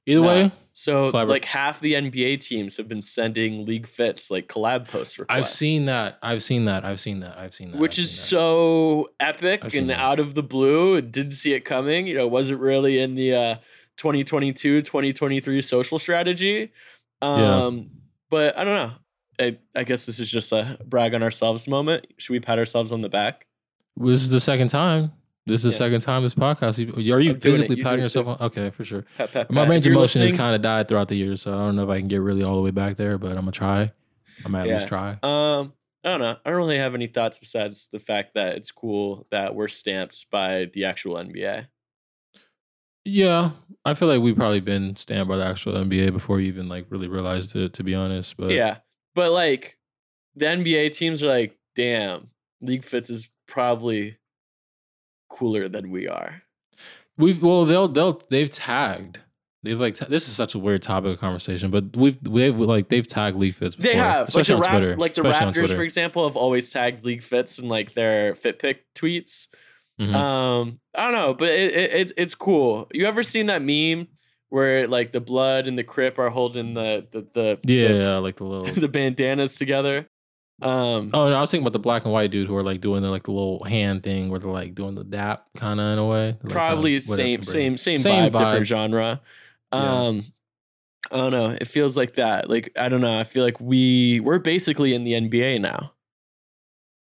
either 0.07 0.23
way, 0.23 0.51
So, 0.73 1.05
like 1.05 1.45
half 1.45 1.79
the 1.79 1.93
NBA 1.93 2.41
teams 2.41 2.79
have 2.79 2.89
been 2.89 3.01
sending 3.01 3.65
League 3.65 3.87
Fits 3.87 4.29
like 4.29 4.49
collab 4.49 4.89
post 4.89 5.17
requests. 5.17 5.39
I've 5.39 5.49
seen 5.49 5.85
that. 5.85 6.19
I've 6.25 6.43
seen 6.43 6.65
that. 6.65 6.85
I've 6.85 6.99
seen 6.99 7.21
that. 7.21 7.39
I've 7.39 7.55
seen 7.55 7.71
that. 7.71 7.81
which 7.81 8.01
I've 8.01 8.07
is 8.07 8.11
that. 8.11 8.23
so 8.23 9.07
epic 9.21 9.73
and 9.73 9.91
that. 9.91 10.01
out 10.01 10.19
of 10.19 10.35
the 10.35 10.43
blue. 10.43 11.01
Didn't 11.01 11.35
see 11.35 11.53
it 11.53 11.61
coming. 11.61 12.09
You 12.09 12.17
know, 12.17 12.27
wasn't 12.27 12.61
really 12.61 12.99
in 12.99 13.15
the 13.15 13.35
uh, 13.35 13.55
2022 13.97 14.81
2023 14.81 15.61
social 15.61 15.99
strategy. 15.99 16.73
Um, 17.27 17.77
Yeah. 17.79 17.85
But 18.31 18.59
I 18.59 18.65
don't 18.65 18.77
know. 18.89 18.93
I, 19.39 19.59
I 19.75 19.85
guess 19.85 20.07
this 20.07 20.19
is 20.19 20.31
just 20.31 20.51
a 20.53 20.79
brag 20.85 21.15
on 21.15 21.23
ourselves 21.23 21.69
moment. 21.69 22.07
Should 22.19 22.33
we 22.33 22.41
pat 22.41 22.59
ourselves 22.59 22.91
on 22.93 23.03
the 23.03 23.09
back? 23.09 23.47
This 23.97 24.23
is 24.23 24.31
the 24.31 24.41
second 24.41 24.69
time. 24.69 25.13
This 25.47 25.65
is 25.65 25.77
the 25.79 25.85
Yeah. 25.85 25.89
second 25.91 26.01
time 26.01 26.23
this 26.25 26.35
podcast. 26.35 26.79
Are 26.97 27.21
you 27.21 27.33
I'm 27.33 27.41
physically. 27.41 27.77
You 27.77 27.85
patting 27.85 28.01
yourself 28.03 28.27
on? 28.27 28.37
Okay, 28.41 28.71
for 28.71 28.83
sure. 28.85 29.05
Pat, 29.17 29.33
pat, 29.33 29.51
My 29.51 29.63
pat. 29.63 29.71
range 29.71 29.87
of 29.87 29.93
motion 29.93 30.23
has 30.23 30.33
kind 30.33 30.55
of 30.57 30.63
died 30.63 30.89
throughout 30.89 31.09
the 31.09 31.15
years, 31.17 31.43
so 31.43 31.53
I 31.55 31.59
don't 31.59 31.77
know 31.77 31.85
if 31.85 31.89
I 31.91 31.99
can 32.01 32.09
get 32.09 32.21
really 32.21 32.43
all 32.43 32.57
the 32.57 32.63
way 32.63 32.73
back 32.73 32.97
there, 32.97 33.17
but 33.19 33.31
I'm 33.33 33.37
gonna 33.41 33.53
try. 33.53 33.93
I'm 34.45 34.53
gonna 34.53 34.65
at 34.67 34.69
least 34.75 34.89
try. 34.89 35.11
Um, 35.23 35.73
I 36.05 36.09
don't 36.11 36.21
know. 36.21 36.37
I 36.45 36.51
don't 36.51 36.57
really 36.59 36.79
have 36.79 36.95
any 36.95 37.07
thoughts 37.07 37.39
besides 37.39 37.89
the 37.93 37.99
fact 38.01 38.35
that 38.35 38.57
it's 38.57 38.71
cool 38.73 39.27
that 39.31 39.55
we're 39.55 39.69
stamped 39.69 40.27
by 40.31 40.67
the 40.73 40.85
actual 40.85 41.15
NBA. 41.17 41.69
Yeah, 43.07 43.51
I 43.85 43.95
feel 43.95 44.09
like 44.09 44.21
we've 44.21 44.37
probably 44.37 44.61
been 44.61 44.97
stand 44.97 45.29
by 45.29 45.37
the 45.37 45.47
actual 45.47 45.73
NBA 45.75 46.13
before 46.13 46.41
you 46.41 46.49
even 46.49 46.69
like 46.69 46.87
really 46.91 47.09
realized 47.09 47.55
it. 47.57 47.73
To 47.75 47.85
be 47.85 47.95
honest, 47.95 48.37
but 48.37 48.51
yeah, 48.51 48.79
but 49.15 49.33
like 49.33 49.79
the 50.35 50.47
NBA 50.47 50.93
teams 50.97 51.23
are 51.23 51.29
like, 51.29 51.57
damn, 51.75 52.31
League 52.61 52.85
Fits 52.85 53.09
is 53.09 53.29
probably 53.47 54.19
cooler 55.31 55.69
than 55.69 55.91
we 55.91 56.09
are. 56.09 56.43
we've 57.17 57.43
well 57.43 57.65
they'll 57.65 57.89
they'll 57.89 58.21
they've 58.29 58.51
tagged. 58.51 59.21
They've 59.63 59.81
like 59.81 59.97
ta- 59.97 60.07
this 60.09 60.29
is 60.29 60.35
such 60.37 60.55
a 60.55 60.59
weird 60.61 60.83
topic 60.83 61.13
of 61.15 61.19
conversation, 61.21 61.71
but 61.71 61.97
we've 61.97 62.19
we've 62.29 62.57
like 62.57 62.89
they've 62.89 63.07
tagged 63.07 63.37
League 63.37 63.55
Fits. 63.55 63.75
Before, 63.75 63.93
They 63.93 63.99
have, 63.99 64.21
like 64.21 64.29
especially 64.29 64.53
the, 64.53 64.57
on 64.57 64.61
Rap- 64.63 64.71
Twitter, 64.71 64.97
like 64.97 65.15
the 65.15 65.27
especially 65.29 65.63
Raptors, 65.65 65.77
for 65.77 65.83
example, 65.83 66.27
have 66.29 66.37
always 66.37 66.71
tagged 66.71 67.05
League 67.05 67.23
Fits 67.23 67.59
in 67.59 67.69
like 67.69 67.95
their 67.95 68.35
fit 68.35 68.59
pick 68.59 68.85
tweets. 68.95 69.49
Mhm. 70.01 70.15
Um, 70.15 70.81
I 70.95 71.05
don't 71.05 71.13
know, 71.15 71.35
but 71.35 71.49
it, 71.49 71.73
it, 71.75 71.91
it's 71.95 72.13
it's 72.17 72.35
cool. 72.35 72.87
You 72.93 73.07
ever 73.07 73.23
seen 73.23 73.47
that 73.47 73.63
meme 73.63 74.09
where 74.51 74.87
like 74.87 75.13
the 75.13 75.21
blood 75.21 75.67
and 75.67 75.79
the 75.79 75.85
Crip 75.85 76.19
are 76.19 76.29
holding 76.31 76.75
the 76.75 77.07
the 77.11 77.27
the 77.33 77.59
yeah, 77.65 77.89
the, 77.89 77.99
yeah, 78.01 78.17
like 78.19 78.37
the 78.37 78.45
little. 78.45 78.65
the 78.75 78.89
bandanas 78.89 79.57
together? 79.57 80.09
Um, 80.63 81.11
Oh, 81.13 81.29
no, 81.29 81.35
I 81.37 81.41
was 81.41 81.51
thinking 81.51 81.65
about 81.65 81.75
the 81.75 81.79
black 81.81 82.05
and 82.05 82.13
white 82.15 82.31
dude 82.31 82.47
who 82.47 82.57
are 82.57 82.63
like 82.63 82.81
doing 82.81 83.03
the 83.03 83.11
like 83.11 83.25
the 83.25 83.31
little 83.31 83.63
hand 83.65 84.03
thing 84.03 84.31
where 84.31 84.39
they're 84.39 84.51
like 84.51 84.75
doing 84.75 84.95
the 84.95 85.05
dap 85.05 85.47
kind 85.57 85.81
of 85.81 85.93
in 85.93 85.99
a 85.99 86.07
way. 86.07 86.31
They're, 86.41 86.49
like, 86.49 86.53
probably 86.53 86.93
kinda- 86.93 87.03
same 87.15 87.43
same 87.43 87.77
same 87.77 87.97
Same 87.97 88.25
vibe, 88.31 88.33
different 88.33 88.63
vibe. 88.63 88.65
genre. 88.65 89.21
Yeah. 89.73 89.79
Um, 90.07 90.23
I 91.13 91.17
don't 91.19 91.33
know. 91.33 91.47
It 91.61 91.69
feels 91.69 91.97
like 91.97 92.15
that. 92.15 92.49
Like 92.51 92.71
I 92.79 92.89
don't 92.89 93.01
know. 93.01 93.19
I 93.19 93.25
feel 93.25 93.45
like 93.45 93.61
we 93.61 94.21
we're 94.21 94.39
basically 94.39 94.95
in 94.95 95.05
the 95.05 95.13
NBA 95.13 95.61
now. 95.61 95.93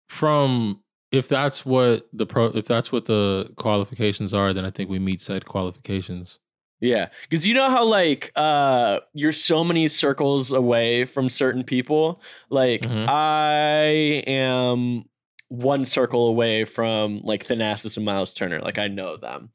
From 0.08 0.80
if 1.10 1.28
that's 1.28 1.64
what 1.64 2.06
the 2.12 2.26
pro 2.26 2.46
if 2.46 2.66
that's 2.66 2.92
what 2.92 3.06
the 3.06 3.50
qualifications 3.56 4.34
are, 4.34 4.52
then 4.52 4.64
I 4.64 4.70
think 4.70 4.90
we 4.90 4.98
meet 4.98 5.20
said 5.20 5.44
qualifications. 5.46 6.38
Yeah, 6.80 7.08
because 7.28 7.46
you 7.46 7.54
know 7.54 7.68
how 7.68 7.84
like 7.84 8.30
uh 8.36 9.00
you're 9.14 9.32
so 9.32 9.64
many 9.64 9.88
circles 9.88 10.52
away 10.52 11.04
from 11.06 11.28
certain 11.28 11.64
people. 11.64 12.22
Like 12.50 12.82
Mhm. 12.82 13.06
I 13.08 14.22
am 14.26 15.04
one 15.48 15.84
circle 15.84 16.28
away 16.28 16.64
from 16.64 17.20
like 17.24 17.44
Thanasis 17.44 17.96
and 17.96 18.04
Miles 18.06 18.34
Turner. 18.34 18.60
Like 18.60 18.78
I 18.78 18.86
know 18.86 19.16
them. 19.16 19.50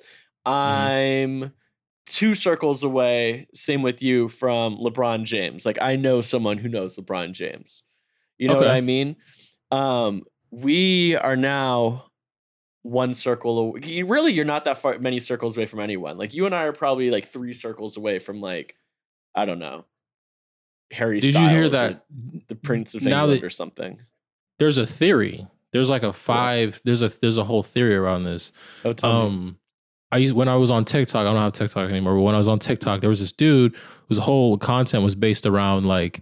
I'm 0.45 1.53
two 2.05 2.35
circles 2.35 2.83
away. 2.83 3.47
Same 3.53 3.81
with 3.81 4.01
you 4.01 4.27
from 4.27 4.77
LeBron 4.77 5.23
James. 5.23 5.65
Like 5.65 5.77
I 5.81 5.95
know 5.95 6.19
someone 6.21 6.57
who 6.57 6.67
knows 6.67 6.97
LeBron 6.97 7.31
James. 7.31 7.83
You 8.37 8.49
know 8.49 8.55
what 8.55 8.67
I 8.69 8.81
mean? 8.81 9.15
Um, 9.71 10.23
we 10.53 11.15
are 11.15 11.35
now 11.35 12.05
one 12.83 13.13
circle 13.13 13.57
away. 13.59 14.03
Really, 14.03 14.33
you're 14.33 14.45
not 14.45 14.65
that 14.65 14.77
far 14.77 14.99
many 14.99 15.19
circles 15.19 15.57
away 15.57 15.65
from 15.65 15.79
anyone. 15.79 16.17
Like 16.17 16.33
you 16.33 16.45
and 16.45 16.53
I 16.53 16.63
are 16.63 16.73
probably 16.73 17.09
like 17.09 17.29
three 17.29 17.53
circles 17.53 17.97
away 17.97 18.19
from 18.19 18.39
like 18.41 18.75
I 19.35 19.45
don't 19.45 19.59
know 19.59 19.85
Harry. 20.91 21.19
Did 21.19 21.35
you 21.35 21.47
hear 21.47 21.69
that? 21.69 22.05
the 22.47 22.55
Prince 22.55 22.95
of 22.95 23.05
England 23.05 23.41
that- 23.41 23.43
or 23.43 23.49
something? 23.49 23.99
There's 24.59 24.77
a 24.77 24.85
theory. 24.85 25.47
There's 25.71 25.89
like 25.89 26.03
a 26.03 26.13
five. 26.13 26.79
There's 26.85 27.01
a 27.01 27.09
there's 27.09 27.39
a 27.39 27.43
whole 27.43 27.63
theory 27.63 27.95
around 27.95 28.23
this. 28.23 28.51
Oh, 28.85 28.93
tell 28.93 29.23
me. 29.23 29.27
Um, 29.27 29.59
I 30.11 30.17
used 30.17 30.35
when 30.35 30.47
I 30.47 30.55
was 30.55 30.69
on 30.69 30.85
TikTok. 30.85 31.21
I 31.21 31.23
don't 31.23 31.35
have 31.35 31.53
TikTok 31.53 31.89
anymore. 31.89 32.13
But 32.13 32.21
when 32.21 32.35
I 32.35 32.37
was 32.37 32.47
on 32.47 32.59
TikTok, 32.59 33.01
there 33.01 33.09
was 33.09 33.19
this 33.19 33.31
dude 33.31 33.75
whose 34.07 34.19
whole 34.19 34.59
content 34.59 35.03
was 35.03 35.15
based 35.15 35.47
around 35.47 35.87
like 35.87 36.21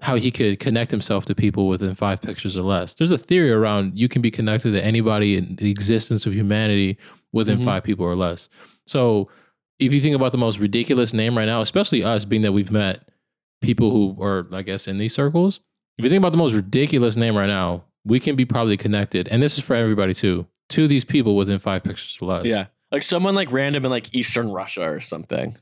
how 0.00 0.16
he 0.16 0.30
could 0.30 0.60
connect 0.60 0.90
himself 0.90 1.24
to 1.26 1.34
people 1.34 1.68
within 1.68 1.94
five 1.94 2.20
pictures 2.20 2.56
or 2.56 2.62
less. 2.62 2.94
There's 2.94 3.10
a 3.12 3.18
theory 3.18 3.50
around 3.50 3.98
you 3.98 4.08
can 4.08 4.20
be 4.22 4.30
connected 4.30 4.72
to 4.72 4.84
anybody 4.84 5.36
in 5.36 5.56
the 5.56 5.70
existence 5.70 6.26
of 6.26 6.34
humanity 6.34 6.98
within 7.32 7.58
Mhm. 7.60 7.64
five 7.64 7.82
people 7.84 8.04
or 8.04 8.14
less. 8.14 8.48
So 8.86 9.28
if 9.78 9.92
you 9.92 10.00
think 10.00 10.14
about 10.14 10.32
the 10.32 10.38
most 10.38 10.58
ridiculous 10.58 11.12
name 11.14 11.36
right 11.36 11.46
now, 11.46 11.60
especially 11.60 12.04
us, 12.04 12.24
being 12.24 12.42
that 12.42 12.52
we've 12.52 12.70
met 12.70 13.08
people 13.62 13.90
who 13.90 14.22
are, 14.22 14.46
I 14.52 14.62
guess, 14.62 14.86
in 14.86 14.98
these 14.98 15.14
circles. 15.14 15.60
If 15.98 16.04
you 16.04 16.10
think 16.10 16.18
about 16.20 16.32
the 16.32 16.38
most 16.38 16.52
ridiculous 16.52 17.16
name 17.16 17.36
right 17.36 17.46
now, 17.48 17.84
we 18.04 18.20
can 18.20 18.36
be 18.36 18.44
probably 18.44 18.76
connected, 18.76 19.28
and 19.28 19.42
this 19.42 19.56
is 19.58 19.64
for 19.64 19.74
everybody 19.74 20.12
too, 20.14 20.46
to 20.70 20.86
these 20.86 21.04
people 21.04 21.36
within 21.36 21.58
five 21.58 21.82
pictures 21.82 22.18
or 22.20 22.26
less. 22.28 22.44
yeah, 22.44 22.66
like 22.92 23.02
someone 23.02 23.34
like 23.34 23.50
random 23.50 23.84
in 23.84 23.90
like 23.90 24.14
Eastern 24.14 24.50
Russia 24.50 24.82
or 24.88 25.00
something. 25.00 25.56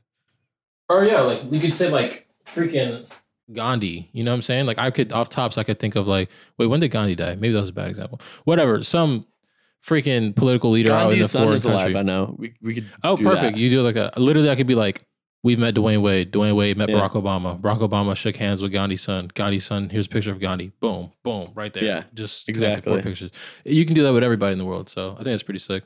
Or 0.89 1.05
yeah, 1.05 1.21
like 1.21 1.43
we 1.49 1.59
could 1.59 1.73
say 1.73 1.89
like 1.89 2.27
freaking 2.45 3.05
Gandhi. 3.53 4.09
You 4.13 4.23
know 4.23 4.31
what 4.31 4.35
I'm 4.35 4.41
saying? 4.41 4.65
Like 4.65 4.77
I 4.79 4.89
could 4.91 5.11
off 5.11 5.29
tops, 5.29 5.57
I 5.57 5.63
could 5.63 5.79
think 5.79 5.95
of 5.95 6.07
like, 6.07 6.29
wait, 6.57 6.67
when 6.67 6.79
did 6.79 6.89
Gandhi 6.89 7.15
die? 7.15 7.35
Maybe 7.35 7.53
that 7.53 7.59
was 7.59 7.69
a 7.69 7.73
bad 7.73 7.89
example. 7.89 8.19
Whatever, 8.43 8.83
some 8.83 9.25
freaking 9.85 10.35
political 10.35 10.71
leader 10.71 10.93
out 10.93 11.03
in 11.03 11.09
the 11.09 11.15
Gandhi's 11.15 11.31
son 11.31 11.53
is 11.53 11.63
country. 11.63 11.91
alive. 11.93 11.95
I 11.95 12.01
know. 12.01 12.35
We 12.37 12.53
we 12.61 12.73
could. 12.75 12.85
Oh, 13.03 13.15
perfect. 13.17 13.55
that. 13.55 13.57
You 13.57 13.69
do 13.69 13.81
like 13.81 13.95
a 13.95 14.11
literally. 14.17 14.49
I 14.49 14.55
could 14.55 14.65
be 14.67 14.75
like, 14.75 15.03
we've 15.43 15.59
met 15.59 15.75
Dwyane 15.75 16.01
Wade. 16.01 16.31
Dwyane 16.31 16.55
Wade 16.55 16.75
met 16.77 16.89
Yeah. 16.89 16.95
Barack 16.95 17.11
Obama. 17.11 17.59
Barack 17.61 17.79
Obama 17.87 18.15
shook 18.15 18.35
hands 18.35 18.61
with 18.63 18.71
Gandhi's 18.71 19.03
son. 19.03 19.29
Gandhi's 19.33 19.65
son. 19.65 19.89
Here's 19.89 20.07
a 20.07 20.09
picture 20.09 20.31
of 20.31 20.39
Gandhi. 20.39 20.71
Boom, 20.79 21.11
boom, 21.23 21.51
right 21.53 21.71
there. 21.73 21.83
Yeah, 21.83 22.03
just 22.15 22.49
exactly 22.49 22.81
four 22.81 23.01
pictures. 23.01 23.29
You 23.63 23.85
can 23.85 23.93
do 23.93 24.03
that 24.03 24.13
with 24.13 24.23
everybody 24.23 24.53
in 24.53 24.57
the 24.57 24.65
world. 24.65 24.89
So 24.89 25.11
I 25.11 25.15
think 25.17 25.25
that's 25.25 25.43
pretty 25.43 25.59
sick. 25.59 25.83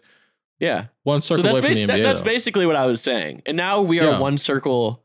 Yeah. 0.59 0.85
One 1.03 1.21
So 1.21 1.35
circle 1.35 1.43
that's 1.43 1.57
away 1.59 1.73
from 1.75 1.87
the 1.87 1.93
NBA. 1.93 2.03
that's 2.03 2.19
though. 2.19 2.25
basically 2.25 2.65
what 2.65 2.75
I 2.75 2.85
was 2.85 3.01
saying. 3.01 3.41
And 3.45 3.55
now 3.55 3.79
we 3.81 3.99
are 4.01 4.11
Yeah. 4.11 4.19
one 4.19 4.37
circle 4.37 5.01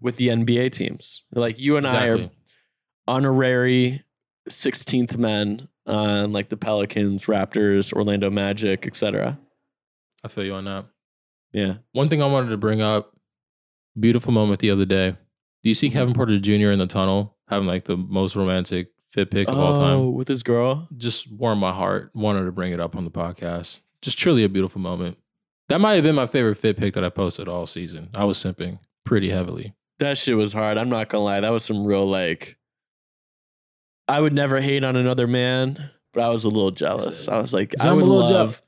with 0.00 0.16
the 0.16 0.28
NBA 0.28 0.72
teams. 0.72 1.24
Like 1.32 1.58
you 1.58 1.76
and 1.76 1.86
I 1.86 2.08
are 2.08 2.30
honorary 3.08 4.02
16th 4.48 5.16
men 5.16 5.68
on 5.86 6.32
like 6.32 6.48
the 6.48 6.56
Pelicans, 6.56 7.26
Raptors, 7.26 7.92
Orlando 7.92 8.30
Magic, 8.30 8.86
etc. 8.86 9.38
I 10.24 10.28
feel 10.28 10.44
you 10.44 10.54
on 10.54 10.64
that. 10.64 10.86
Yeah. 11.52 11.74
One 11.92 12.08
thing 12.08 12.22
I 12.22 12.26
wanted 12.26 12.50
to 12.50 12.56
bring 12.56 12.80
up, 12.80 13.16
beautiful 13.98 14.32
moment 14.32 14.60
the 14.60 14.70
other 14.70 14.84
day. 14.84 15.10
Do 15.62 15.68
you 15.70 15.74
see 15.74 15.88
Mm-hmm. 15.88 15.98
Kevin 15.98 16.14
Porter 16.14 16.38
Jr. 16.38 16.70
in 16.72 16.78
the 16.78 16.86
tunnel 16.86 17.36
having 17.48 17.66
like 17.66 17.84
the 17.84 17.96
most 17.96 18.34
romantic 18.36 18.88
fit 19.12 19.30
pick 19.30 19.48
of 19.48 19.56
all 19.58 19.72
Oh, 19.72 19.76
time? 19.76 20.14
with 20.14 20.28
his 20.28 20.42
girl. 20.42 20.88
Just 20.96 21.30
warmed 21.32 21.60
my 21.60 21.72
heart. 21.72 22.10
Wanted 22.14 22.44
to 22.44 22.52
bring 22.52 22.72
it 22.72 22.80
up 22.80 22.96
on 22.96 23.04
the 23.04 23.10
podcast. 23.10 23.78
Just 24.02 24.18
truly 24.18 24.44
a 24.44 24.48
beautiful 24.48 24.80
moment. 24.80 25.16
That 25.68 25.80
might 25.80 25.94
have 25.94 26.04
been 26.04 26.14
my 26.14 26.26
favorite 26.26 26.56
fit 26.56 26.76
pick 26.76 26.94
that 26.94 27.04
I 27.04 27.08
posted 27.08 27.48
all 27.48 27.66
season. 27.66 28.10
I 28.14 28.24
was 28.24 28.38
simping 28.38 28.78
pretty 29.04 29.30
heavily. 29.30 29.74
That 29.98 30.18
shit 30.18 30.36
was 30.36 30.52
hard. 30.52 30.76
I'm 30.78 30.88
not 30.90 31.08
gonna 31.08 31.24
lie. 31.24 31.40
That 31.40 31.52
was 31.52 31.64
some 31.64 31.84
real 31.86 32.08
like. 32.08 32.56
I 34.08 34.20
would 34.20 34.32
never 34.32 34.60
hate 34.60 34.84
on 34.84 34.94
another 34.96 35.26
man, 35.26 35.90
but 36.12 36.22
I 36.22 36.28
was 36.28 36.44
a 36.44 36.48
little 36.48 36.70
jealous. 36.70 37.28
I 37.28 37.38
was 37.38 37.52
like, 37.52 37.74
I 37.80 37.92
would 37.92 38.04
love. 38.04 38.62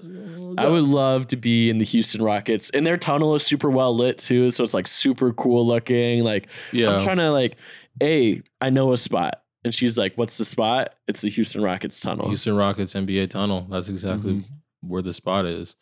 I 0.57 0.67
would 0.67 0.83
love 0.85 1.29
to 1.29 1.37
be 1.37 1.71
in 1.71 1.79
the 1.79 1.85
Houston 1.85 2.21
Rockets, 2.23 2.71
and 2.71 2.85
their 2.85 2.97
tunnel 2.97 3.35
is 3.37 3.45
super 3.47 3.71
well 3.71 3.95
lit 3.95 4.19
too, 4.19 4.51
so 4.51 4.65
it's 4.65 4.75
like 4.75 4.89
super 4.89 5.33
cool 5.33 5.65
looking. 5.67 6.25
Like 6.25 6.49
Yeah. 6.73 6.91
I'm 6.95 7.01
trying 7.01 7.19
to 7.19 7.31
like, 7.31 7.57
hey, 8.01 8.43
I 8.61 8.71
know 8.71 8.93
a 8.93 8.97
spot, 8.97 9.41
and 9.65 9.73
she's 9.73 9.97
like, 9.97 10.15
"What's 10.17 10.37
the 10.39 10.45
spot?" 10.45 10.95
It's 11.07 11.21
the 11.21 11.31
Houston 11.31 11.63
Rockets 11.63 12.01
tunnel. 12.01 12.27
Houston 12.29 12.57
Rockets 12.57 12.95
NBA 12.95 13.29
tunnel. 13.29 13.67
That's 13.71 13.89
exactly 13.89 14.33
Mhm. 14.35 14.45
where 14.81 15.03
the 15.03 15.13
spot 15.13 15.47
is. 15.47 15.77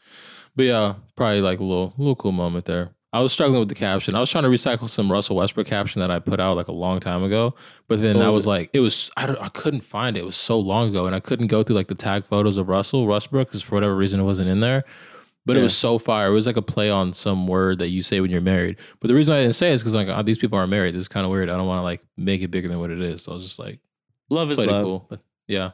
But 0.54 0.64
yeah, 0.64 0.94
probably 1.16 1.40
like 1.40 1.60
a 1.60 1.64
little 1.64 1.94
little 1.96 2.16
cool 2.16 2.32
moment 2.32 2.66
there. 2.66 2.90
I 3.16 3.20
was 3.20 3.32
struggling 3.32 3.60
with 3.60 3.68
the 3.70 3.74
caption. 3.74 4.14
I 4.14 4.20
was 4.20 4.30
trying 4.30 4.44
to 4.44 4.50
recycle 4.50 4.88
some 4.88 5.10
Russell 5.10 5.36
Westbrook 5.36 5.66
caption 5.66 6.00
that 6.00 6.10
I 6.10 6.18
put 6.18 6.38
out 6.38 6.56
like 6.56 6.68
a 6.68 6.72
long 6.72 7.00
time 7.00 7.22
ago, 7.24 7.54
but 7.88 8.02
then 8.02 8.16
What 8.16 8.24
that 8.24 8.32
was 8.34 8.46
like 8.46 8.70
it 8.72 8.80
was 8.80 9.10
I 9.16 9.26
don't 9.26 9.38
I 9.40 9.48
couldn't 9.48 9.80
find 9.82 10.16
it. 10.16 10.20
It 10.20 10.26
was 10.26 10.36
so 10.36 10.58
long 10.58 10.90
ago, 10.90 11.06
and 11.06 11.14
I 11.14 11.20
couldn't 11.20 11.46
go 11.46 11.62
through 11.62 11.76
like 11.76 11.88
the 11.88 11.94
tag 11.94 12.26
photos 12.26 12.58
of 12.58 12.68
Russell 12.68 13.06
Westbrook 13.06 13.48
because 13.48 13.62
for 13.62 13.74
whatever 13.74 13.96
reason 13.96 14.20
it 14.20 14.24
wasn't 14.24 14.48
in 14.48 14.60
there. 14.60 14.84
But 15.46 15.56
it 15.56 15.62
was 15.62 15.76
so 15.76 15.98
fire. 15.98 16.26
It 16.28 16.32
was 16.32 16.46
like 16.48 16.56
a 16.56 16.62
play 16.62 16.90
on 16.90 17.12
some 17.12 17.46
word 17.46 17.78
that 17.78 17.88
you 17.90 18.02
say 18.02 18.20
when 18.20 18.32
you're 18.32 18.40
married. 18.40 18.78
But 18.98 19.06
the 19.08 19.14
reason 19.14 19.32
I 19.34 19.42
didn't 19.42 19.54
say 19.54 19.70
it 19.70 19.74
is 19.74 19.82
because 19.82 19.94
like 19.94 20.08
oh, 20.08 20.22
these 20.22 20.38
people 20.38 20.58
aren't 20.58 20.70
married. 20.70 20.94
This 20.94 21.02
is 21.02 21.08
kind 21.08 21.24
of 21.24 21.30
weird. 21.30 21.48
I 21.48 21.56
don't 21.56 21.68
want 21.68 21.78
to 21.78 21.84
like 21.84 22.02
make 22.16 22.42
it 22.42 22.48
bigger 22.48 22.66
than 22.68 22.80
what 22.80 22.90
it 22.90 23.00
is. 23.00 23.22
So 23.22 23.32
I 23.32 23.34
was 23.36 23.44
just 23.44 23.58
like 23.58 23.78
Love 24.28 24.50
is 24.50 24.58
love. 24.58 24.84
cool. 24.84 25.06
But 25.08 25.20
yeah, 25.46 25.70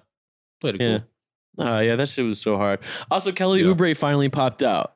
played 0.60 0.74
it 0.74 0.80
Yeah. 0.82 0.98
cool. 0.98 1.66
Oh 1.66 1.78
yeah, 1.80 1.96
that 1.96 2.08
shit 2.08 2.24
was 2.24 2.38
so 2.40 2.56
hard. 2.58 2.80
Also, 3.10 3.32
Kelly 3.32 3.62
Yeah. 3.62 3.68
Oubre 3.68 3.96
finally 3.96 4.28
popped 4.28 4.62
out. 4.62 4.94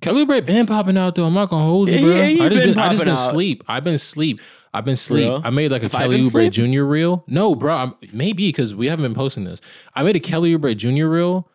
Kelly 0.00 0.24
Oubre 0.26 0.44
been 0.44 0.66
popping 0.66 0.96
out 0.96 1.14
though. 1.14 1.24
I'm 1.24 1.34
not 1.34 1.48
gonna 1.50 1.64
hold 1.64 1.88
you, 1.88 1.96
Yeah, 1.96 2.00
bro. 2.00 2.16
yeah, 2.16 2.26
he 2.26 2.40
I 2.40 2.48
just 2.48 2.62
been 2.62 2.70
been, 2.74 2.78
I 2.78 2.88
just 2.88 2.98
been 3.04 3.08
out. 3.12 3.16
sleep. 3.16 3.62
I've 3.68 3.84
been 3.84 3.98
sleep. 3.98 4.40
I've 4.74 4.84
been 4.86 4.96
sleep. 4.96 5.28
real? 5.28 5.42
I 5.44 5.50
made 5.50 5.70
like 5.70 5.82
a 5.82 5.84
Have 5.84 5.92
Kelly 5.92 6.22
Oubre? 6.22 6.50
Jr. 6.50 6.82
reel. 6.84 7.24
No, 7.28 7.54
bro. 7.54 7.74
I'm, 7.74 7.94
maybe 8.12 8.48
because 8.48 8.74
we 8.74 8.88
haven't 8.88 9.02
been 9.04 9.14
posting 9.14 9.44
this. 9.44 9.60
I 9.94 10.02
made 10.02 10.16
a 10.16 10.20
Kelly 10.20 10.56
Oubre 10.56 10.74
Jr. 10.74 11.08
reel. 11.08 11.46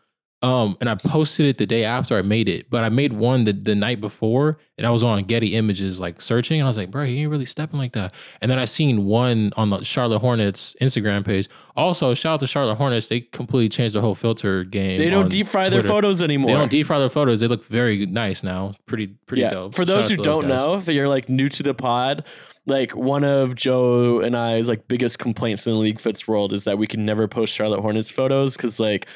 Um, 0.43 0.77
and 0.79 0.87
I 0.87 0.93
posted 0.93 1.47
it 1.47 1.57
the 1.57 1.65
day 1.65 1.83
after 1.83 2.15
I 2.15 2.21
made 2.21 2.47
it, 2.47 2.69
but 2.69 2.83
I 2.83 2.89
made 2.89 3.11
one 3.11 3.45
the, 3.45 3.53
the 3.53 3.73
night 3.73 3.99
before, 3.99 4.59
and 4.77 4.85
I 4.85 4.91
was 4.91 5.03
on 5.03 5.23
Getty 5.23 5.55
Images 5.55 5.99
like 5.99 6.21
searching, 6.21 6.59
and 6.59 6.67
I 6.67 6.69
was 6.69 6.77
like, 6.77 6.91
bro, 6.91 7.05
he 7.05 7.21
ain't 7.21 7.31
really 7.31 7.45
stepping 7.45 7.79
like 7.79 7.93
that. 7.93 8.13
And 8.39 8.51
then 8.51 8.59
I 8.59 8.65
seen 8.65 9.05
one 9.05 9.51
on 9.57 9.71
the 9.71 9.83
Charlotte 9.83 10.19
Hornets 10.19 10.75
Instagram 10.79 11.25
page. 11.25 11.49
Also, 11.75 12.13
shout 12.13 12.35
out 12.35 12.39
to 12.41 12.47
Charlotte 12.47 12.75
Hornets, 12.75 13.07
they 13.07 13.21
completely 13.21 13.69
changed 13.69 13.95
their 13.95 14.03
whole 14.03 14.13
filter 14.13 14.63
game. 14.63 14.99
They 14.99 15.09
don't 15.09 15.27
deep 15.27 15.47
fry 15.47 15.69
their 15.69 15.81
photos 15.81 16.21
anymore. 16.21 16.51
They 16.51 16.57
don't 16.57 16.69
deep 16.69 16.85
fry 16.85 16.99
their 16.99 17.09
photos. 17.09 17.39
They 17.39 17.47
look 17.47 17.65
very 17.65 18.05
nice 18.05 18.43
now. 18.43 18.75
Pretty 18.85 19.07
pretty 19.07 19.41
yeah. 19.41 19.49
dope. 19.49 19.73
For 19.73 19.85
those 19.85 20.07
who 20.07 20.17
don't 20.17 20.47
guys. 20.47 20.49
know, 20.49 20.75
if 20.75 20.87
you're 20.87 21.09
like 21.09 21.29
new 21.29 21.49
to 21.49 21.63
the 21.63 21.73
pod, 21.73 22.25
like 22.67 22.95
one 22.95 23.23
of 23.23 23.55
Joe 23.55 24.19
and 24.19 24.37
I's 24.37 24.69
like 24.69 24.87
biggest 24.87 25.17
complaints 25.17 25.65
in 25.65 25.73
the 25.73 25.79
league 25.79 25.99
fits 25.99 26.27
world 26.27 26.53
is 26.53 26.65
that 26.65 26.77
we 26.77 26.85
can 26.85 27.05
never 27.05 27.27
post 27.27 27.55
Charlotte 27.55 27.81
Hornets 27.81 28.11
photos 28.11 28.55
because 28.55 28.79
like 28.79 29.07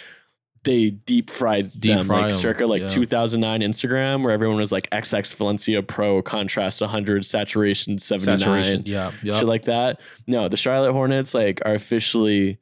they 0.64 0.92
deep 0.92 1.30
fried 1.30 1.72
Deep 1.80 1.98
them 1.98 2.08
like 2.08 2.32
circa 2.32 2.68
like 2.68 2.84
yeah. 2.84 2.88
2009 2.88 3.62
Instagram 3.62 4.24
where 4.24 4.32
everyone 4.32 4.58
was 4.58 4.72
like 4.72 4.90
XX 4.92 5.36
Valencia 5.36 5.82
Pro 5.82 6.22
contrast 6.22 6.82
100 6.82 7.26
saturation 7.26 7.98
79 7.98 8.40
saturation. 8.40 8.84
Yeah, 8.86 9.12
yeah. 9.24 9.40
shit 9.40 9.48
like 9.48 9.66
that. 9.66 10.00
No, 10.28 10.48
the 10.48 10.58
Charlotte 10.58 10.94
Hornets 10.94 11.34
like 11.34 11.62
are 11.66 11.74
officially 11.74 12.60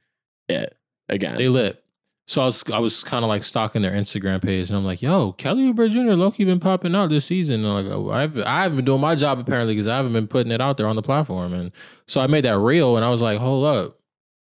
it 0.48 0.76
again. 1.10 1.38
they 1.38 1.50
lit. 1.50 1.84
So 2.30 2.44
I 2.44 2.46
was 2.46 2.64
I 2.72 2.78
was 2.78 3.04
kind 3.04 3.26
of 3.26 3.30
like 3.30 3.44
stalking 3.44 3.82
their 3.82 3.92
Instagram 3.92 4.40
page, 4.40 4.70
and 4.70 4.78
I'm 4.78 4.86
like, 4.86 5.02
"Yo, 5.02 5.32
Kelly 5.32 5.64
Oubre 5.64 5.90
Jr. 5.90 6.14
Loki 6.14 6.46
been 6.46 6.60
popping 6.60 6.94
out 6.94 7.10
this 7.10 7.26
season." 7.26 7.66
And 7.66 7.68
I'm 7.68 7.84
like, 7.84 7.92
uh, 7.92 7.98
oh, 7.98 8.12
I've 8.12 8.38
I 8.44 8.62
haven't 8.62 8.76
been 8.76 8.86
doing 8.86 9.02
my 9.02 9.16
job 9.16 9.40
apparently 9.40 9.74
because 9.74 9.88
I 9.88 9.98
haven't 9.98 10.14
been 10.14 10.28
putting 10.28 10.52
it 10.52 10.62
out 10.62 10.78
there 10.78 10.86
on 10.86 10.96
the 10.96 11.02
platform. 11.02 11.54
And 11.54 11.72
so 12.08 12.22
I 12.22 12.28
made 12.28 12.46
that 12.46 12.60
reel, 12.60 12.96
and 12.96 13.04
I 13.04 13.10
was 13.10 13.24
like, 13.24 13.40
"Hold 13.40 13.66
up, 13.66 13.98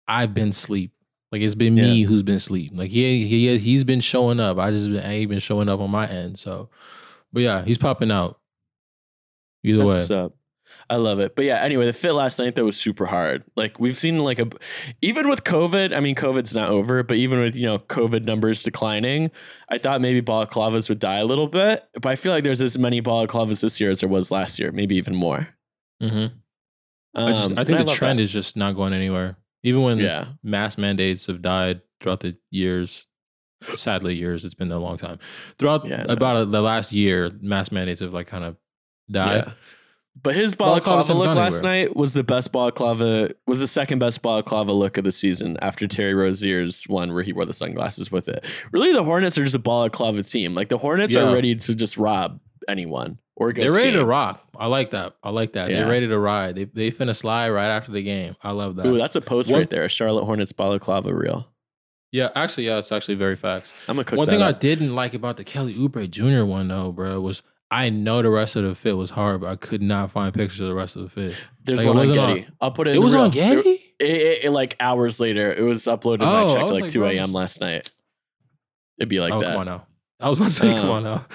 I've 0.07 0.33
been 0.33 0.53
sleep. 0.53 0.94
Like 1.35 1.43
it's 1.43 1.57
been 1.57 1.75
me 1.75 2.03
who's 2.03 2.23
been 2.23 2.39
sleep. 2.39 2.71
Like 2.77 2.93
he 2.93 3.27
he 3.27 3.59
he's 3.59 3.83
been 3.83 4.01
showing 4.01 4.39
up. 4.39 4.57
I 4.57 4.71
just 4.71 4.87
been, 4.87 5.05
I 5.05 5.15
ain't 5.15 5.29
been 5.29 5.41
showing 5.41 5.69
up 5.69 5.81
on 5.81 5.91
my 5.91 6.07
end. 6.07 6.39
So, 6.39 6.71
but 7.33 7.43
yeah, 7.43 7.65
he's 7.65 7.77
popping 7.77 8.13
out. 8.13 8.39
Either 9.65 9.79
That's 9.79 9.91
way, 9.91 9.95
what's 9.97 10.11
up. 10.13 10.37
I 10.89 10.95
love 10.95 11.19
it. 11.19 11.35
But 11.35 11.45
yeah, 11.45 11.59
anyway, 11.59 11.87
the 11.87 11.93
fit 11.93 12.13
last 12.13 12.39
night 12.39 12.55
though 12.55 12.67
was 12.67 12.77
super 12.77 13.05
hard. 13.05 13.43
Like 13.57 13.81
we've 13.81 13.99
seen 13.99 14.19
like 14.19 14.39
a 14.39 14.49
even 15.03 15.29
with 15.29 15.43
COVID, 15.43 15.93
I 15.93 15.99
mean 15.99 16.15
COVID's 16.15 16.55
not 16.55 16.69
over, 16.69 17.03
but 17.03 17.17
even 17.17 17.41
with, 17.41 17.57
you 17.57 17.67
know, 17.67 17.81
COVID 17.81 18.23
numbers 18.23 18.63
declining, 18.63 19.33
I 19.69 19.79
thought 19.79 20.01
maybe 20.01 20.23
balaclavas 20.23 20.89
would 20.89 21.01
die 21.01 21.17
a 21.17 21.25
little 21.25 21.49
bit. 21.49 21.85
But 21.95 22.07
I 22.07 22.15
feel 22.15 22.31
like 22.33 22.45
there's 22.45 22.63
as 22.63 22.79
many 22.79 23.03
balaclavas 23.03 23.61
this 23.61 23.81
year 23.81 23.91
as 23.91 23.99
there 23.99 24.09
was 24.09 24.31
last 24.31 24.61
year, 24.61 24.71
maybe 24.71 24.95
even 24.95 25.17
more. 25.17 25.49
hmm 26.01 26.07
Um, 26.07 26.33
I 27.17 27.33
just 27.33 27.59
I 27.59 27.65
think 27.65 27.79
the 27.79 27.87
love 27.87 27.97
trend 27.97 28.21
that. 28.21 28.23
is 28.23 28.33
just 28.33 28.57
not 28.57 28.77
going 28.77 28.93
anywhere. 28.95 29.37
Even 29.65 29.83
when 29.83 29.99
Yeah. 29.99 30.27
mass 30.45 30.79
mandates 30.79 31.27
have 31.27 31.43
died 31.43 31.81
throughout 32.01 32.21
the 32.21 32.37
years. 32.51 33.07
Sadly, 33.77 34.15
years. 34.15 34.45
It's 34.45 34.55
been 34.55 34.71
a 34.71 34.79
long 34.79 34.99
time. 34.99 35.19
Throughout 35.59 35.87
Yeah, 35.89 36.03
I 36.03 36.05
know. 36.05 36.13
about 36.13 36.37
uh, 36.37 36.45
the 36.45 36.61
last 36.61 36.93
year, 36.93 37.31
mass 37.41 37.73
mandates 37.73 38.01
have 38.03 38.13
like 38.13 38.27
kind 38.27 38.45
of 38.45 38.57
died. 39.11 39.45
Yeah. 39.47 39.53
But 40.23 40.37
his 40.37 40.55
Balaclava 40.55 41.01
balaclava 41.09 41.19
look 41.19 41.37
last 41.37 41.65
anywhere. 41.65 41.87
night 41.87 41.97
was 41.97 42.15
the 42.15 42.23
best 42.23 42.53
balaclava 42.53 43.31
was 43.49 43.59
the 43.61 43.67
second 43.67 43.99
best 43.99 44.23
balaclava 44.23 44.71
look 44.73 44.97
of 44.97 45.03
the 45.03 45.11
season 45.11 45.57
after 45.61 45.89
Terry 45.89 46.15
Rozier's 46.15 46.85
one 46.85 47.13
where 47.15 47.25
he 47.25 47.33
wore 47.33 47.45
the 47.47 47.53
sunglasses 47.55 48.13
with 48.13 48.29
it. 48.29 48.45
Really, 48.71 48.93
the 48.93 49.03
Hornets 49.03 49.37
are 49.39 49.43
just 49.43 49.57
a 49.57 49.59
balaclava 49.59 50.23
team. 50.23 50.55
Like 50.55 50.69
the 50.69 50.79
Hornets 50.79 51.15
Yeah. 51.17 51.23
are 51.31 51.35
ready 51.35 51.57
to 51.57 51.75
just 51.75 51.97
rob 51.97 52.39
anyone 52.69 53.19
or. 53.37 53.53
They're 53.53 53.71
ready 53.71 53.93
to 53.93 54.05
rock. 54.05 54.45
I 54.57 54.67
like 54.67 54.91
that. 54.93 55.15
I 55.23 55.31
like 55.31 55.53
that. 55.55 55.71
Yeah. 55.71 55.81
They're 55.83 55.91
ready 55.91 56.09
to 56.09 56.19
ride. 56.19 56.55
They 56.57 56.65
they 56.65 56.91
finna 56.91 57.17
slide 57.17 57.51
right 57.51 57.69
after 57.69 57.93
the 57.93 58.03
game. 58.03 58.35
I 58.43 58.51
love 58.53 58.77
that. 58.77 58.87
Ooh, 58.87 58.99
that's 58.99 59.17
a 59.17 59.21
post 59.21 59.51
One- 59.51 59.61
right 59.61 59.71
there. 59.71 59.85
A 59.85 59.89
Charlotte 59.89 60.25
Hornets 60.25 60.53
balaclava 60.53 61.13
reel. 61.15 61.49
yeah, 62.13 62.31
actually, 62.35 62.67
yeah, 62.67 62.79
it's 62.79 62.93
actually 62.93 63.17
very 63.17 63.37
facts. 63.37 63.73
I'm 63.89 63.97
gonna 63.97 64.05
cook 64.05 64.19
one 64.19 64.29
thing 64.29 64.43
I 64.43 64.53
didn't 64.53 64.95
like 64.95 65.15
about 65.15 65.37
the 65.37 65.45
Kelly 65.45 65.75
Oubre 65.75 66.09
Jr. 66.09 66.45
one 66.45 66.69
though, 66.69 66.93
bro, 66.93 67.21
was 67.21 67.43
I 67.71 67.91
know 67.91 68.23
the 68.23 68.31
rest 68.31 68.55
of 68.55 68.63
the 68.63 68.75
fit 68.77 68.97
was 68.97 69.11
hard, 69.11 69.41
but 69.41 69.49
I 69.49 69.57
could 69.57 69.83
not 69.83 70.13
find 70.13 70.33
pictures 70.33 70.61
of 70.61 70.69
the 70.69 70.75
rest 70.75 70.95
of 70.95 71.03
the 71.03 71.09
fit. 71.09 71.41
There's 71.65 71.81
like, 71.81 71.89
one 71.89 71.97
on 71.97 72.03
wasn't 72.03 72.19
on- 72.21 72.37
Getty. 72.37 72.49
I'll 72.61 72.71
put 72.71 72.87
it. 72.87 72.91
It 72.91 72.95
in 72.95 73.01
the 73.01 73.05
was 73.05 73.15
on 73.17 73.23
reel. 73.23 73.31
Getty. 73.33 73.69
It, 73.71 73.81
it- 74.01 74.45
it, 74.45 74.51
like 74.51 74.77
hours 74.79 75.19
later, 75.19 75.53
it 75.53 75.63
was 75.63 75.83
uploaded. 75.85 76.23
Oh, 76.23 76.27
I 76.27 76.45
I 76.45 76.49
checked 76.49 76.63
was 76.63 76.71
like 76.73 76.83
like, 76.83 76.91
2 76.93 77.05
a.m. 77.07 77.33
last 77.33 77.61
night. 77.61 77.91
It'd 78.99 79.09
be 79.09 79.19
like 79.19 79.33
oh, 79.33 79.41
that. 79.41 79.47
come 79.53 79.61
on 79.61 79.67
now. 79.67 79.87
I 80.21 80.29
was 80.31 80.39
about 80.39 80.49
to 80.51 80.55
say, 80.55 80.75
come 80.75 80.85
Um, 80.85 80.91
on 80.91 81.03
now. 81.05 81.27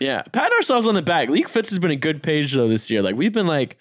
Yeah, 0.00 0.22
pat 0.32 0.52
ourselves 0.52 0.86
on 0.86 0.94
the 0.94 1.02
back. 1.02 1.28
League 1.28 1.48
Fits 1.48 1.70
has 1.70 1.78
been 1.78 1.90
a 1.90 1.96
good 1.96 2.22
page 2.22 2.54
though 2.54 2.68
this 2.68 2.90
year. 2.90 3.02
Like 3.02 3.16
we've 3.16 3.32
been 3.32 3.46
like 3.46 3.76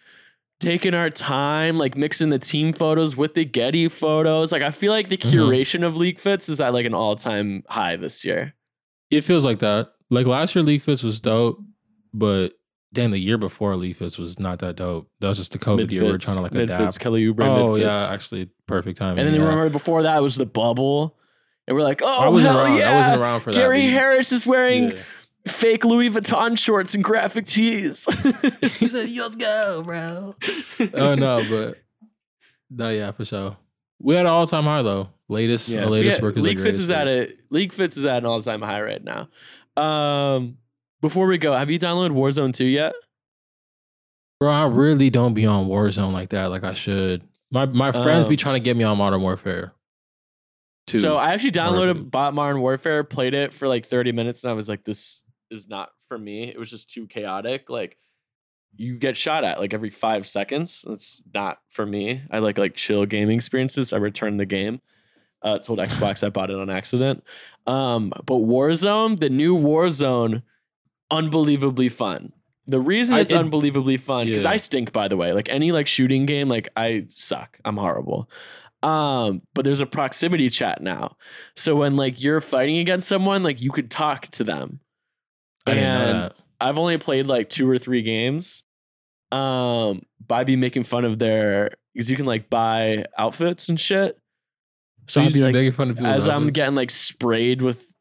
taking 0.60 0.94
our 0.96 1.10
time, 1.10 1.78
like 1.78 1.96
mixing 1.96 2.30
the 2.30 2.40
team 2.40 2.74
photos 2.74 3.16
with 3.16 3.36
the 3.36 3.46
Getty 3.46 3.88
photos. 3.90 4.52
Like 4.52 4.64
I 4.64 4.72
feel 4.72 4.92
like 4.92 5.10
the 5.10 5.18
Mhm. 5.18 5.32
curation 5.32 5.86
of 5.86 5.96
League 5.96 6.20
Fits 6.20 6.50
is 6.50 6.60
at 6.60 6.74
like 6.74 6.86
an 6.86 6.94
all 6.96 7.16
time 7.16 7.64
high 7.70 7.96
this 7.96 8.26
year. 8.26 8.54
It 9.12 9.22
feels 9.22 9.46
like 9.46 9.60
that. 9.60 9.90
Like 10.10 10.26
last 10.26 10.56
year, 10.56 10.64
League 10.64 10.82
Fits 10.82 11.04
was 11.04 11.20
dope, 11.22 11.60
but 12.14 12.54
then 12.94 13.12
the 13.12 13.20
year 13.20 13.38
before 13.38 13.76
League 13.76 13.98
Fits 13.98 14.18
was 14.18 14.40
not 14.40 14.60
that 14.60 14.78
dope. 14.78 15.10
That 15.20 15.28
was 15.28 15.38
just 15.38 15.52
the 15.52 15.60
COVID 15.60 15.92
year. 15.92 16.04
We 16.06 16.12
We're 16.12 16.18
trying 16.18 16.38
to 16.38 16.42
like 16.42 16.54
mid 16.54 16.64
adapt. 16.64 16.82
fits, 16.84 16.98
Kelly 16.98 17.26
Oubre, 17.26 17.44
oh 17.44 17.74
mid 17.74 17.82
yeah, 17.84 18.08
actually, 18.12 18.50
perfect 18.66 18.98
timing. 18.98 19.20
and 19.20 19.28
then 19.28 19.36
yeah. 19.36 19.42
remember 19.48 19.70
before 19.70 20.04
that 20.04 20.22
was 20.24 20.36
the 20.36 20.46
bubble, 20.46 21.18
and 21.68 21.76
we're 21.78 21.84
like, 21.84 22.02
oh 22.04 22.26
I 22.26 22.30
wasn't 22.30 22.54
hell 22.56 22.64
around. 22.66 22.78
yeah, 22.78 22.90
I 22.92 22.98
wasn't 23.00 23.22
around 23.22 23.42
for 23.42 23.52
that. 23.52 23.60
Gary. 23.60 23.86
Harris 23.88 24.32
is 24.32 24.48
wearing 24.48 24.92
Yeah. 24.92 24.98
Fake 25.48 25.84
Louis 25.86 26.10
Vuitton 26.10 26.58
shorts 26.58 26.94
and 26.96 27.04
graphic 27.04 27.46
tees. 27.46 28.06
he 28.80 28.88
said, 28.90 29.10
"Let's 29.16 29.36
go, 29.36 29.84
bro." 29.84 30.36
oh 30.94 31.16
no, 31.16 31.42
but 31.50 31.78
no, 32.70 32.90
yeah, 32.90 33.12
for 33.12 33.26
sure. 33.26 33.58
We 34.00 34.16
had 34.16 34.26
an 34.26 34.32
all 34.32 34.46
time 34.48 34.66
high 34.66 34.82
though. 34.84 35.10
Latest, 35.30 35.70
Yeah, 35.70 35.86
latest 35.86 36.20
yeah, 36.20 36.26
work 36.26 36.38
is 36.38 36.44
League 36.44 36.60
Fits 36.60 36.80
is 36.80 36.90
at 36.92 37.08
a 37.08 37.30
League 37.50 37.74
Fits 37.74 37.98
is 37.98 38.06
at 38.06 38.18
an 38.20 38.26
all 38.26 38.42
time 38.42 38.62
high 38.62 38.82
right 38.82 39.04
now. 39.04 39.28
Um, 39.82 40.58
before 41.02 41.28
we 41.28 41.38
go, 41.38 41.54
have 41.56 41.70
you 41.70 41.78
downloaded 41.80 42.12
Warzone 42.12 42.54
2 42.54 42.66
yet? 42.66 42.94
Bro, 44.40 44.50
I 44.52 44.68
really 44.68 45.10
don't 45.10 45.34
be 45.34 45.46
on 45.46 45.68
Warzone 45.68 46.14
like 46.14 46.30
that, 46.30 46.50
like 46.50 46.64
I 46.64 46.74
should. 46.74 47.24
My 47.52 47.66
my 47.66 47.92
friends 47.92 48.28
be 48.28 48.34
Um, 48.34 48.38
trying 48.38 48.56
to 48.56 48.60
get 48.60 48.78
me 48.78 48.84
on 48.84 48.98
Modern 48.98 49.22
Warfare. 49.22 49.74
Two. 50.86 50.98
So 51.00 51.18
I 51.18 51.34
actually 51.34 51.50
Whatever. 51.50 51.94
downloaded 51.96 52.12
Bot 52.12 52.34
Modern 52.34 52.62
Warfare, 52.62 53.04
played 53.04 53.34
it 53.34 53.54
for 53.54 53.68
like 53.68 53.88
30 53.88 54.12
minutes, 54.14 54.44
and 54.44 54.52
I 54.52 54.54
was 54.54 54.70
like, 54.70 54.84
this 54.86 55.24
is 55.52 55.68
not 55.68 55.90
for 56.08 56.18
me. 56.18 56.44
It 56.44 56.58
was 56.60 56.70
just 56.70 56.90
too 56.90 57.08
chaotic. 57.08 57.70
Like 57.70 57.98
you 58.76 58.98
get 58.98 59.18
shot 59.18 59.44
at 59.44 59.60
like 59.60 59.74
every 59.74 59.90
five 59.90 60.28
seconds. 60.28 60.86
That's 60.88 61.22
not 61.34 61.60
for 61.70 61.86
me. 61.86 62.22
I 62.32 62.40
like 62.40 62.58
like 62.58 62.76
chill 62.76 63.06
gaming 63.06 63.36
experiences. 63.36 63.94
I 63.94 63.98
returned 63.98 64.40
the 64.40 64.46
game. 64.46 64.82
Uh, 65.42 65.60
told 65.60 65.78
Xbox 65.80 66.26
I 66.26 66.30
bought 66.30 66.50
it 66.50 66.58
on 66.60 66.70
accident. 66.70 67.24
Um, 67.68 68.10
but 68.26 68.36
Warzone, 68.40 69.20
the 69.20 69.30
new 69.30 69.56
Warzone, 69.58 70.42
unbelievably 71.12 71.90
fun. 71.90 72.34
The 72.66 72.80
reason 72.82 73.18
it's 73.18 73.32
it- 73.32 73.38
unbelievably 73.38 73.98
fun 73.98 74.26
because 74.28 74.44
Yeah. 74.46 74.52
I 74.52 74.58
stink. 74.58 74.92
By 74.92 75.08
the 75.08 75.16
way, 75.18 75.32
like 75.34 75.48
any 75.50 75.72
like 75.72 75.88
shooting 75.88 76.26
game, 76.26 76.50
like 76.50 76.68
I 76.76 77.06
suck. 77.08 77.60
I'm 77.64 77.78
horrible. 77.78 78.30
Um, 78.84 79.42
but 79.54 79.64
there's 79.64 79.82
a 79.82 79.86
proximity 79.86 80.50
chat 80.50 80.82
now. 80.82 81.16
So 81.56 81.76
when 81.76 81.96
like 81.96 82.22
you're 82.22 82.42
fighting 82.42 82.78
against 82.78 83.08
someone, 83.08 83.42
like 83.44 83.62
you 83.62 83.72
could 83.72 83.90
talk 83.90 84.24
to 84.30 84.44
them. 84.44 84.80
I 85.66 85.74
didn't 85.74 85.84
know 85.84 86.06
and 86.06 86.18
that. 86.24 86.34
I've 86.60 86.78
only 86.78 86.98
played 86.98 87.26
like 87.28 87.50
two 87.50 87.70
or 87.70 87.78
three 87.78 88.02
games. 88.02 88.64
Um, 89.32 90.04
by 90.26 90.44
be 90.46 90.56
making 90.56 90.84
fun 90.84 91.04
of 91.06 91.20
their 91.20 91.72
because 91.94 92.10
you 92.10 92.16
can 92.16 92.26
like 92.26 92.50
buy 92.50 93.06
outfits 93.18 93.68
and 93.70 93.80
shit. 93.80 94.18
So 95.08 95.20
you 95.22 95.28
I'd 95.28 95.34
be 95.34 95.42
like, 95.42 95.54
making 95.54 95.74
fun 95.74 95.90
of 95.90 95.98
people's 95.98 96.16
as 96.16 96.28
I'm 96.28 96.44
outfits? 96.44 96.56
getting 96.56 96.76
like 96.76 96.92
sprayed 96.92 97.62
with, 97.62 97.94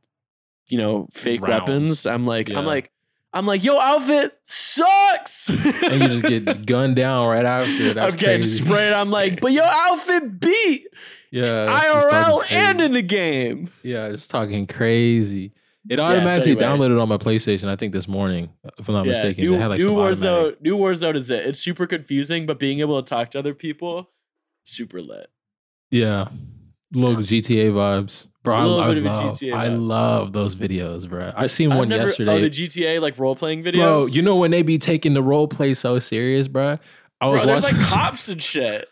you 0.69 0.79
know, 0.79 1.09
fake 1.13 1.41
Rounds. 1.43 1.61
weapons. 1.69 2.07
I'm 2.07 2.27
like, 2.27 2.49
Yeah. 2.49 2.59
I'm 2.59 2.65
like, 2.67 2.91
I'm 3.33 3.45
like, 3.47 3.65
yo, 3.65 3.79
outfit 3.79 4.33
sucks. 4.43 5.49
and 5.51 6.03
you 6.03 6.09
just 6.21 6.23
get 6.25 6.67
gunned 6.67 6.97
down 6.97 7.29
right 7.29 7.45
after. 7.45 7.93
That's 7.95 8.15
I'm 8.15 8.19
getting 8.21 8.41
crazy. 8.43 8.65
sprayed. 8.65 8.93
I'm 8.93 9.11
like, 9.11 9.41
but 9.41 9.53
your 9.53 9.65
outfit 9.67 10.41
beat 10.41 10.87
Yeah, 11.33 11.67
it's 11.77 11.85
just 12.05 12.15
IRL 12.15 12.53
and 12.53 12.81
in 12.81 12.93
the 12.93 13.03
game. 13.03 13.71
yeah, 13.83 14.11
just 14.11 14.31
talking 14.31 14.67
crazy. 14.67 15.53
It 15.89 16.01
automatically 16.01 16.53
anyway. 16.53 16.65
downloaded 16.65 17.01
on 17.01 17.09
my 17.09 17.17
PlayStation. 17.17 17.69
I 17.69 17.77
think 17.77 17.93
this 17.93 18.09
morning, 18.09 18.51
if 18.79 18.89
I'm 18.89 18.95
not 18.95 19.07
mistaken, 19.07 19.45
new, 19.45 19.53
had 19.53 19.69
like 19.69 19.79
new 19.79 19.91
Warzone. 19.91 20.33
automatic. 20.33 20.63
New 20.63 20.77
Warzone 20.77 21.15
is 21.15 21.31
it. 21.31 21.47
It's 21.47 21.59
super 21.61 21.87
confusing, 21.87 22.47
but 22.47 22.59
being 22.59 22.81
able 22.81 23.01
to 23.01 23.09
talk 23.09 23.31
to 23.31 23.39
other 23.39 23.55
people, 23.55 24.11
super 24.65 25.01
lit. 25.01 25.29
Yeah, 25.91 26.29
little 26.93 27.17
GTA 27.23 27.71
vibes, 27.71 28.27
bro. 28.43 28.57
I, 28.57 28.63
Little 28.63 28.81
I 28.81 28.89
bit 28.89 28.99
of 28.99 29.05
a 29.05 29.09
love, 29.09 29.43
I 29.53 29.69
love 29.69 30.33
those 30.33 30.57
videos, 30.57 31.09
bro. 31.09 31.33
I 31.37 31.47
seen 31.47 31.71
I've 31.71 31.79
one 31.79 31.89
never, 31.89 32.09
yesterday. 32.09 32.33
Oh, 32.33 32.41
the 32.41 32.51
GTA 32.51 33.01
like 33.01 33.19
role 33.19 33.37
playing 33.37 33.63
videos. 33.63 34.01
Bro, 34.01 34.07
you 34.07 34.23
know 34.23 34.37
when 34.37 34.51
they 34.51 34.63
be 34.63 34.79
taking 34.79 35.15
the 35.15 35.23
role 35.23 35.47
play 35.47 35.75
so 35.75 35.99
serious, 35.99 36.49
bro. 36.49 36.79
I 37.21 37.29
was 37.29 37.43
Bro, 37.43 37.47
there's 37.47 37.63
watching, 37.63 37.79
like 37.79 37.87
cops 37.91 38.29
and 38.29 38.43
shit. 38.43 38.89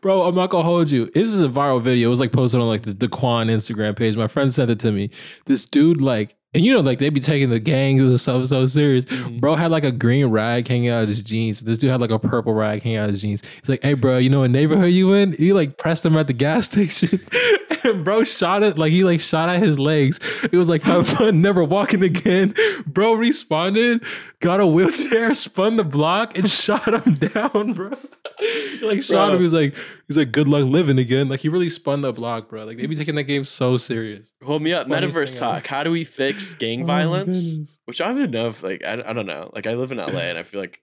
Bro. 0.00 0.22
I'm 0.22 0.34
not 0.34 0.50
gonna 0.50 0.64
hold 0.64 0.90
you. 0.90 1.10
This 1.12 1.28
is 1.32 1.42
a 1.42 1.48
viral 1.48 1.80
video. 1.80 2.08
It 2.08 2.10
was 2.10 2.20
like 2.20 2.32
posted 2.32 2.60
on 2.60 2.66
like 2.68 2.82
the 2.82 2.94
Daquan 2.94 3.50
Instagram 3.50 3.96
page. 3.96 4.16
My 4.16 4.26
friend 4.28 4.52
sent 4.52 4.70
it 4.70 4.78
to 4.80 4.92
me. 4.92 5.10
This 5.46 5.64
dude, 5.64 6.00
like, 6.00 6.36
and 6.54 6.64
you 6.64 6.74
know, 6.74 6.80
like 6.80 6.98
they 6.98 7.08
be 7.08 7.20
taking 7.20 7.48
the 7.50 7.58
gangs 7.58 8.02
and 8.02 8.20
stuff 8.20 8.46
so 8.46 8.66
serious. 8.66 9.04
Mhm. 9.06 9.40
Bro 9.40 9.54
had 9.56 9.70
like 9.70 9.84
a 9.84 9.92
green 9.92 10.26
rag 10.26 10.68
hanging 10.68 10.88
out 10.90 11.02
of 11.04 11.08
his 11.08 11.22
jeans. 11.22 11.60
This 11.60 11.78
dude 11.78 11.90
had 11.90 12.00
like 12.00 12.10
a 12.10 12.18
purple 12.18 12.52
rag 12.54 12.82
hanging 12.82 12.98
out 12.98 13.06
of 13.06 13.12
his 13.12 13.22
jeans. 13.22 13.42
He's 13.60 13.68
like, 13.68 13.82
"Hey, 13.82 13.94
bro, 13.94 14.18
you 14.18 14.28
know 14.30 14.40
what 14.40 14.50
neighborhood 14.50 14.90
you 14.92 15.12
in?" 15.14 15.32
He 15.32 15.52
like 15.52 15.78
pressed 15.78 16.04
him 16.04 16.16
at 16.16 16.26
the 16.26 16.32
gas 16.34 16.66
station, 16.66 17.20
bro 18.04 18.24
shot 18.24 18.62
it 18.62 18.78
like 18.78 18.92
he 18.92 19.04
like 19.04 19.20
shot 19.20 19.48
at 19.48 19.62
his 19.62 19.78
legs. 19.78 20.18
It 20.44 20.54
was 20.54 20.68
like, 20.68 20.82
"Have 20.82 21.08
fun, 21.08 21.40
never 21.40 21.64
walking 21.64 22.02
again." 22.02 22.54
Bro 22.86 23.14
responded, 23.14 24.04
got 24.40 24.60
a 24.60 24.66
wheelchair, 24.66 25.34
spun 25.34 25.76
the 25.76 25.84
block, 25.84 26.36
and 26.36 26.48
shot 26.50 27.06
him 27.06 27.14
down, 27.14 27.74
bro. 27.74 27.96
He 28.38 28.78
like 28.82 29.02
shot 29.02 29.28
Bro. 29.28 29.36
him. 29.36 29.42
He's 29.42 29.52
like, 29.52 29.74
he's 30.08 30.16
like, 30.16 30.32
"Good 30.32 30.48
luck 30.48 30.64
living 30.64 30.98
again." 30.98 31.28
Like 31.28 31.40
he 31.40 31.48
really 31.48 31.70
spun 31.70 32.00
the 32.00 32.12
block, 32.12 32.48
bro. 32.48 32.64
Like 32.64 32.76
they 32.76 32.86
be 32.86 32.96
taking 32.96 33.14
that 33.14 33.24
game 33.24 33.44
so 33.44 33.76
serious. 33.76 34.32
Hold 34.42 34.62
me 34.62 34.72
up. 34.72 34.88
Funniest 34.88 35.16
Metaverse 35.16 35.38
talk. 35.38 35.66
How 35.66 35.84
do 35.84 35.90
we 35.90 36.04
fix 36.04 36.54
gang 36.54 36.82
Oh 36.82 36.86
violence? 36.86 37.78
Which 37.84 38.00
I 38.00 38.08
don't 38.08 38.18
even 38.18 38.30
know 38.30 38.48
if 38.48 38.62
like 38.62 38.84
I, 38.84 39.02
I 39.06 39.12
don't 39.12 39.26
know. 39.26 39.50
Like 39.54 39.66
I 39.66 39.74
live 39.74 39.92
in 39.92 39.98
LA 39.98 40.06
and 40.06 40.38
I 40.38 40.42
feel 40.42 40.60
like 40.60 40.82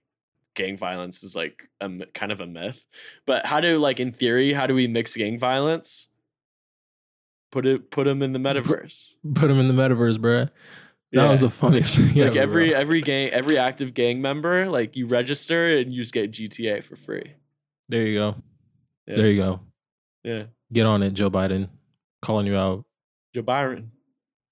gang 0.54 0.76
violence 0.76 1.22
is 1.22 1.36
like 1.36 1.68
a 1.80 1.90
kind 2.14 2.32
of 2.32 2.40
a 2.40 2.46
myth. 2.46 2.82
But 3.26 3.46
how 3.46 3.60
do 3.60 3.78
like 3.78 4.00
in 4.00 4.12
theory 4.12 4.52
how 4.52 4.66
do 4.66 4.74
we 4.74 4.88
mix 4.88 5.16
gang 5.16 5.38
violence? 5.38 6.08
Put 7.52 7.66
it 7.66 7.90
put 7.90 8.04
them 8.04 8.22
in 8.22 8.32
the 8.32 8.38
metaverse. 8.38 9.14
Put 9.34 9.50
him 9.50 9.58
in 9.58 9.68
the 9.68 9.74
metaverse, 9.74 10.20
bro. 10.20 10.34
That 10.44 10.50
Yeah. 11.12 11.30
was 11.32 11.40
the 11.40 11.50
funniest 11.50 11.96
thing. 11.96 12.22
like 12.22 12.36
ever, 12.36 12.38
every 12.60 12.70
bro. 12.70 12.78
every 12.78 13.00
gang 13.02 13.28
every 13.30 13.58
active 13.58 13.94
gang 13.94 14.22
member 14.22 14.68
like 14.68 14.96
you 14.96 15.06
register 15.06 15.76
and 15.78 15.92
you 15.92 16.02
just 16.02 16.14
get 16.14 16.30
GTA 16.30 16.82
for 16.84 16.94
free. 16.96 17.32
There 17.88 18.06
you 18.06 18.18
go. 18.18 18.36
Yeah. 19.08 19.16
There 19.16 19.30
you 19.30 19.36
go. 19.42 19.60
Yeah. 20.22 20.42
Get 20.72 20.86
on 20.86 21.02
it, 21.02 21.14
Joe 21.14 21.30
Biden. 21.30 21.68
Calling 22.22 22.46
you 22.46 22.54
out. 22.56 22.84
Joe 23.34 23.42
Byron. 23.42 23.90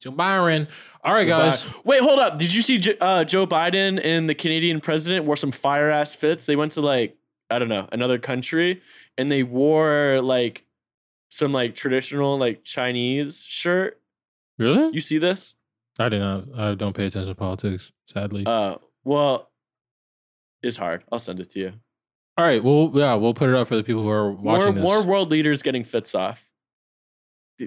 Joe 0.01 0.11
Byron. 0.13 0.67
All 1.05 1.13
right, 1.15 1.27
Joe 1.29 1.39
guys. 1.39 1.65
Bi- 1.65 1.73
Wait, 1.85 2.03
hold 2.03 2.19
up. 2.19 2.39
Did 2.39 2.53
you 2.55 2.63
see 2.63 2.81
uh, 3.01 3.23
Joe 3.25 3.47
Biden 3.47 4.01
and 4.03 4.29
the 4.29 4.35
Canadian 4.35 4.81
president 4.81 5.25
wore 5.27 5.37
some 5.37 5.51
fire 5.53 5.91
ass 5.91 6.17
fits? 6.17 6.47
They 6.47 6.57
went 6.57 6.73
to 6.73 6.81
like 6.81 7.17
I 7.51 7.59
don't 7.61 7.69
know 7.69 7.89
another 7.93 8.19
country 8.19 8.83
and 9.17 9.31
they 9.31 9.43
wore 9.45 10.21
like 10.23 10.65
some 11.29 11.53
like 11.53 11.75
traditional 11.75 12.39
like 12.39 12.65
Chinese 12.65 13.45
shirt. 13.45 14.01
Really? 14.59 14.93
You 14.93 15.01
see 15.01 15.19
this? 15.19 15.55
I 15.99 16.09
did 16.09 16.21
not. 16.21 16.45
I 16.57 16.75
don't 16.75 16.95
pay 16.95 17.07
attention 17.07 17.29
to 17.29 17.35
politics, 17.35 17.93
sadly. 18.07 18.45
Uh, 18.47 18.77
well, 19.05 19.51
it's 20.63 20.77
hard. 20.77 21.05
I'll 21.13 21.19
send 21.19 21.41
it 21.41 21.51
to 21.51 21.61
you. 21.61 21.73
All 22.37 22.45
right. 22.45 22.63
Well, 22.63 22.91
yeah, 22.95 23.15
we'll 23.15 23.35
put 23.35 23.49
it 23.51 23.57
up 23.57 23.67
for 23.69 23.77
the 23.77 23.83
people 23.83 24.03
who 24.03 24.09
are 24.11 24.33
More 24.33 24.43
watching 24.59 24.75
this. 24.75 24.83
more 24.83 25.05
world 25.05 25.31
leaders 25.31 25.63
getting 25.63 25.83
fits 25.85 26.15
off. 26.15 26.51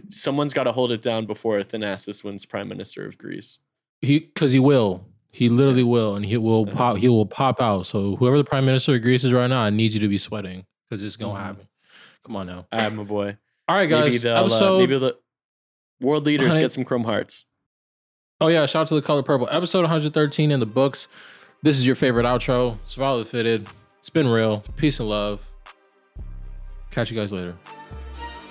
Someone's 0.07 0.53
got 0.53 0.63
to 0.63 0.71
hold 0.71 0.91
it 0.93 1.01
down 1.01 1.25
before 1.25 1.59
Thanasis 1.59 2.23
wins 2.23 2.45
prime 2.45 2.69
minister 2.69 3.05
of 3.05 3.17
Greece. 3.17 3.59
he 4.01 4.19
because 4.19 4.51
he 4.51 4.59
will. 4.59 5.05
He 5.33 5.47
literally 5.49 5.83
will, 5.83 6.15
and 6.15 6.25
he 6.25 6.35
will 6.37 6.63
Uh-huh. 6.63 6.71
pop. 6.75 6.97
He 6.97 7.07
will 7.09 7.25
pop 7.25 7.61
out. 7.61 7.85
So 7.87 8.15
whoever 8.17 8.37
the 8.37 8.43
prime 8.43 8.65
minister 8.65 8.95
of 8.95 9.01
Greece 9.01 9.23
is 9.23 9.31
right 9.33 9.47
now, 9.47 9.61
I 9.61 9.69
need 9.69 9.93
you 9.93 9.99
to 10.01 10.07
be 10.07 10.17
sweating 10.17 10.65
because 10.89 11.03
it's 11.03 11.15
gonna 11.17 11.37
Mhm. 11.39 11.43
happen. 11.43 11.67
Come 12.25 12.35
on 12.37 12.47
now. 12.47 12.67
I 12.71 12.81
have 12.81 12.93
my 12.93 13.03
boy. 13.03 13.37
All 13.71 13.77
right, 13.77 13.89
Maybe 13.89 14.09
guys. 14.11 14.21
they'll, 14.21 14.35
uh, 14.35 14.41
Episode. 14.41 14.77
maybe 14.79 14.99
the 14.99 15.15
world 16.01 16.25
leaders 16.25 16.55
Hi. 16.55 16.59
get 16.59 16.73
some 16.73 16.83
chrome 16.83 17.05
hearts. 17.05 17.45
Oh 18.41 18.47
yeah, 18.49 18.65
shout 18.65 18.81
out 18.81 18.87
to 18.89 18.95
the 18.95 19.01
color 19.01 19.23
purple. 19.23 19.47
Episode 19.49 19.83
113 19.83 20.51
in 20.51 20.59
the 20.59 20.65
books. 20.65 21.07
This 21.63 21.77
is 21.77 21.85
your 21.87 21.95
favorite 21.95 22.25
outro. 22.25 22.77
Survival 22.85 23.23
Fitted. 23.23 23.65
It's 23.99 24.09
been 24.09 24.27
real. 24.27 24.65
Peace 24.75 24.99
and 24.99 25.07
love. 25.07 25.49
Catch 26.89 27.11
you 27.11 27.17
guys 27.17 27.31
later. 27.31 27.55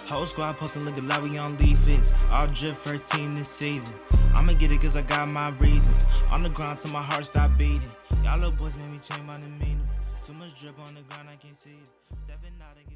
Whole 0.07 0.25
squad 0.25 0.57
posting 0.57 0.87
looking 0.87 1.07
like 1.07 1.23
we 1.23 1.37
on 1.37 1.59
League 1.59 1.77
Fits. 1.77 2.15
All 2.31 2.47
drip 2.47 2.75
first 2.75 3.13
team 3.13 3.37
this 3.37 3.49
season. 3.51 3.95
I'ma 4.35 4.55
get 4.55 4.73
it 4.73 4.81
cause 4.81 4.97
I 4.97 5.03
got 5.03 5.29
my 5.29 5.51
reasons. 5.59 6.03
On 6.31 6.43
the 6.43 6.49
ground 6.49 6.79
till 6.79 6.93
my 6.93 7.03
heart 7.03 7.27
stop 7.27 7.51
beating. 7.59 7.83
Y'all 8.25 8.37
little 8.37 8.53
boys 8.53 8.79
made 8.79 8.89
me 8.89 8.99
change 8.99 9.21
my 9.27 9.35
demeanor. 9.35 9.85
Too 10.23 10.33
much 10.33 10.59
drip 10.59 10.79
on 10.81 10.95
the 10.95 11.03
ground, 11.03 11.29
I 11.31 11.37
can't 11.37 11.55
see 11.55 11.73
it. 11.73 11.91
Stepping 12.19 12.53
out 12.67 12.75
and 12.79 12.87